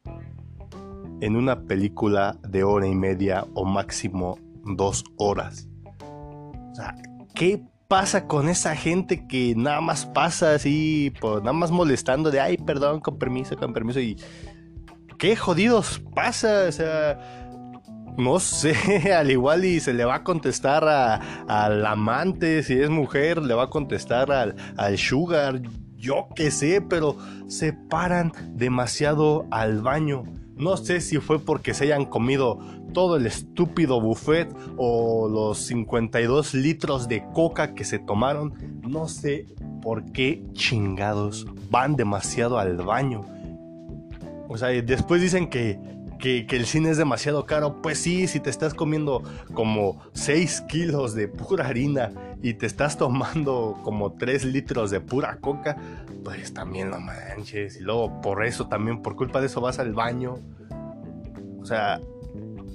en 1.20 1.36
una 1.36 1.62
película 1.64 2.38
de 2.48 2.64
hora 2.64 2.86
y 2.86 2.94
media 2.94 3.46
o 3.54 3.64
máximo 3.64 4.38
dos 4.64 5.04
horas. 5.18 5.68
O 6.00 6.74
sea, 6.74 6.94
¿qué 7.34 7.62
pasa 7.90 8.28
con 8.28 8.48
esa 8.48 8.76
gente 8.76 9.26
que 9.26 9.52
nada 9.56 9.80
más 9.80 10.06
pasa 10.06 10.54
así, 10.54 11.12
pues, 11.20 11.40
nada 11.40 11.52
más 11.52 11.72
molestando 11.72 12.30
de, 12.30 12.38
ay, 12.38 12.56
perdón, 12.56 13.00
con 13.00 13.18
permiso, 13.18 13.56
con 13.56 13.72
permiso? 13.72 13.98
Y 13.98 14.16
qué 15.18 15.34
jodidos 15.34 16.00
pasa, 16.14 16.66
o 16.68 16.72
sea, 16.72 17.18
no 18.16 18.38
sé, 18.38 19.12
al 19.12 19.32
igual 19.32 19.64
y 19.64 19.80
se 19.80 19.92
le 19.92 20.04
va 20.04 20.14
a 20.14 20.22
contestar 20.22 20.84
al 21.48 21.84
amante, 21.84 22.62
si 22.62 22.74
es 22.74 22.90
mujer, 22.90 23.42
le 23.42 23.54
va 23.54 23.64
a 23.64 23.70
contestar 23.70 24.30
al, 24.30 24.54
al 24.76 24.96
sugar, 24.96 25.60
yo 25.96 26.28
qué 26.36 26.52
sé, 26.52 26.80
pero 26.80 27.16
se 27.48 27.72
paran 27.72 28.32
demasiado 28.52 29.48
al 29.50 29.82
baño. 29.82 30.22
No 30.54 30.76
sé 30.76 31.00
si 31.00 31.18
fue 31.18 31.40
porque 31.40 31.74
se 31.74 31.84
hayan 31.84 32.04
comido 32.04 32.60
todo 32.92 33.16
el 33.16 33.26
estúpido 33.26 34.00
buffet 34.00 34.54
o 34.76 35.28
los 35.28 35.58
52 35.58 36.54
litros 36.54 37.08
de 37.08 37.24
coca 37.32 37.74
que 37.74 37.84
se 37.84 37.98
tomaron. 37.98 38.54
No 38.82 39.08
sé 39.08 39.46
por 39.82 40.04
qué 40.12 40.42
chingados 40.52 41.46
van 41.70 41.96
demasiado 41.96 42.58
al 42.58 42.76
baño. 42.76 43.24
O 44.48 44.58
sea, 44.58 44.68
después 44.68 45.22
dicen 45.22 45.48
que, 45.48 45.78
que, 46.18 46.44
el 46.50 46.66
cine 46.66 46.90
es 46.90 46.98
demasiado 46.98 47.46
caro. 47.46 47.80
Pues 47.82 47.98
sí, 47.98 48.26
si 48.26 48.40
te 48.40 48.50
estás 48.50 48.74
comiendo 48.74 49.22
como 49.54 50.00
6 50.14 50.62
kilos 50.62 51.14
de 51.14 51.28
pura 51.28 51.66
harina 51.66 52.12
y 52.42 52.54
te 52.54 52.66
estás 52.66 52.96
tomando 52.98 53.78
como 53.84 54.12
3 54.12 54.44
litros 54.46 54.90
de 54.90 55.00
pura 55.00 55.38
coca, 55.40 55.76
pues 56.24 56.52
también 56.52 56.90
no 56.90 57.00
manches. 57.00 57.76
Y 57.76 57.80
luego 57.80 58.20
por 58.20 58.44
eso 58.44 58.66
también, 58.66 59.02
por 59.02 59.16
culpa 59.16 59.40
de 59.40 59.46
eso 59.46 59.60
vas 59.60 59.78
al 59.78 59.92
baño. 59.92 60.34
O 61.60 61.64
sea, 61.64 62.00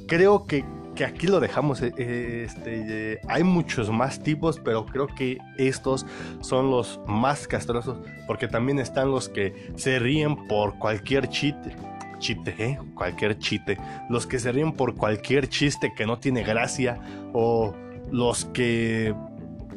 creo 0.08 0.46
que, 0.46 0.64
aquí 1.06 1.28
lo 1.28 1.40
dejamos. 1.40 1.82
Eh, 1.82 1.94
eh, 1.98 2.44
este, 2.48 3.20
hay 3.28 3.44
muchos 3.44 3.90
más 3.90 4.22
tipos, 4.22 4.60
pero 4.60 4.86
creo 4.86 5.08
que 5.08 5.38
estos 5.58 6.06
son 6.42 6.72
los 6.72 7.00
más 7.08 7.48
castrosos. 7.48 7.98
Porque 8.28 8.48
también 8.48 8.80
están 8.80 9.12
los 9.12 9.30
que 9.30 9.72
se 9.76 10.00
ríen 10.00 10.48
por 10.48 10.78
cualquier 10.80 11.28
chiste 11.30 11.76
chiste, 12.18 12.56
¿eh? 12.58 12.80
cualquier 12.96 13.38
chiste, 13.38 13.78
los 14.10 14.26
que 14.26 14.40
se 14.40 14.52
ríen 14.52 14.72
por 14.72 14.96
cualquier 14.96 15.50
chiste 15.50 15.94
que 15.96 16.06
no 16.06 16.18
tiene 16.18 16.44
gracia, 16.44 16.98
o 17.34 17.76
los 18.12 18.46
que 18.46 19.14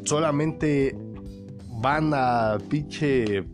solamente 0.04 0.96
van 1.80 2.12
a 2.14 2.58
pinche. 2.68 3.44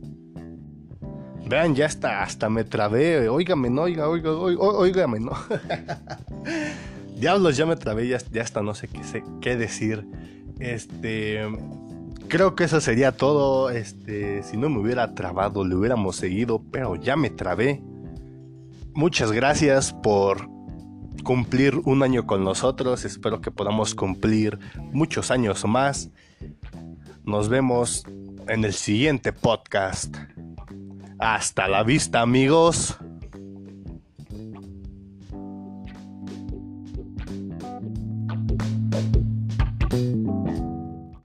Vean, 1.46 1.74
ya 1.74 1.86
hasta, 1.86 2.22
hasta 2.22 2.48
me 2.48 2.64
trabé. 2.64 3.28
Óigame, 3.28 3.68
no, 3.68 3.82
oiga, 3.82 4.08
oiga, 4.08 4.32
oiga, 4.32 5.06
no. 5.06 5.32
Diablos, 7.16 7.56
ya 7.56 7.66
me 7.66 7.76
trabé, 7.76 8.08
ya, 8.08 8.18
hasta 8.40 8.62
no 8.62 8.74
sé 8.74 8.88
qué, 8.88 9.04
sé 9.04 9.24
qué 9.40 9.56
decir. 9.56 10.06
Este. 10.58 11.40
Creo 12.28 12.54
que 12.54 12.64
eso 12.64 12.80
sería 12.80 13.12
todo. 13.12 13.70
Este. 13.70 14.42
Si 14.42 14.56
no 14.56 14.68
me 14.68 14.80
hubiera 14.80 15.14
trabado, 15.14 15.64
le 15.64 15.74
hubiéramos 15.74 16.16
seguido. 16.16 16.62
Pero 16.70 16.96
ya 16.96 17.16
me 17.16 17.30
trabé 17.30 17.82
muchas 18.94 19.32
gracias 19.32 19.92
por 19.92 20.48
cumplir 21.24 21.80
un 21.84 22.02
año 22.02 22.26
con 22.26 22.44
nosotros. 22.44 23.04
Espero 23.04 23.40
que 23.40 23.50
podamos 23.50 23.94
cumplir 23.94 24.58
muchos 24.92 25.30
años 25.30 25.64
más. 25.64 26.10
Nos 27.24 27.48
vemos 27.48 28.04
en 28.48 28.64
el 28.64 28.72
siguiente 28.72 29.32
podcast. 29.32 30.14
Hasta 31.18 31.68
la 31.68 31.82
vista 31.82 32.20
amigos. 32.20 32.98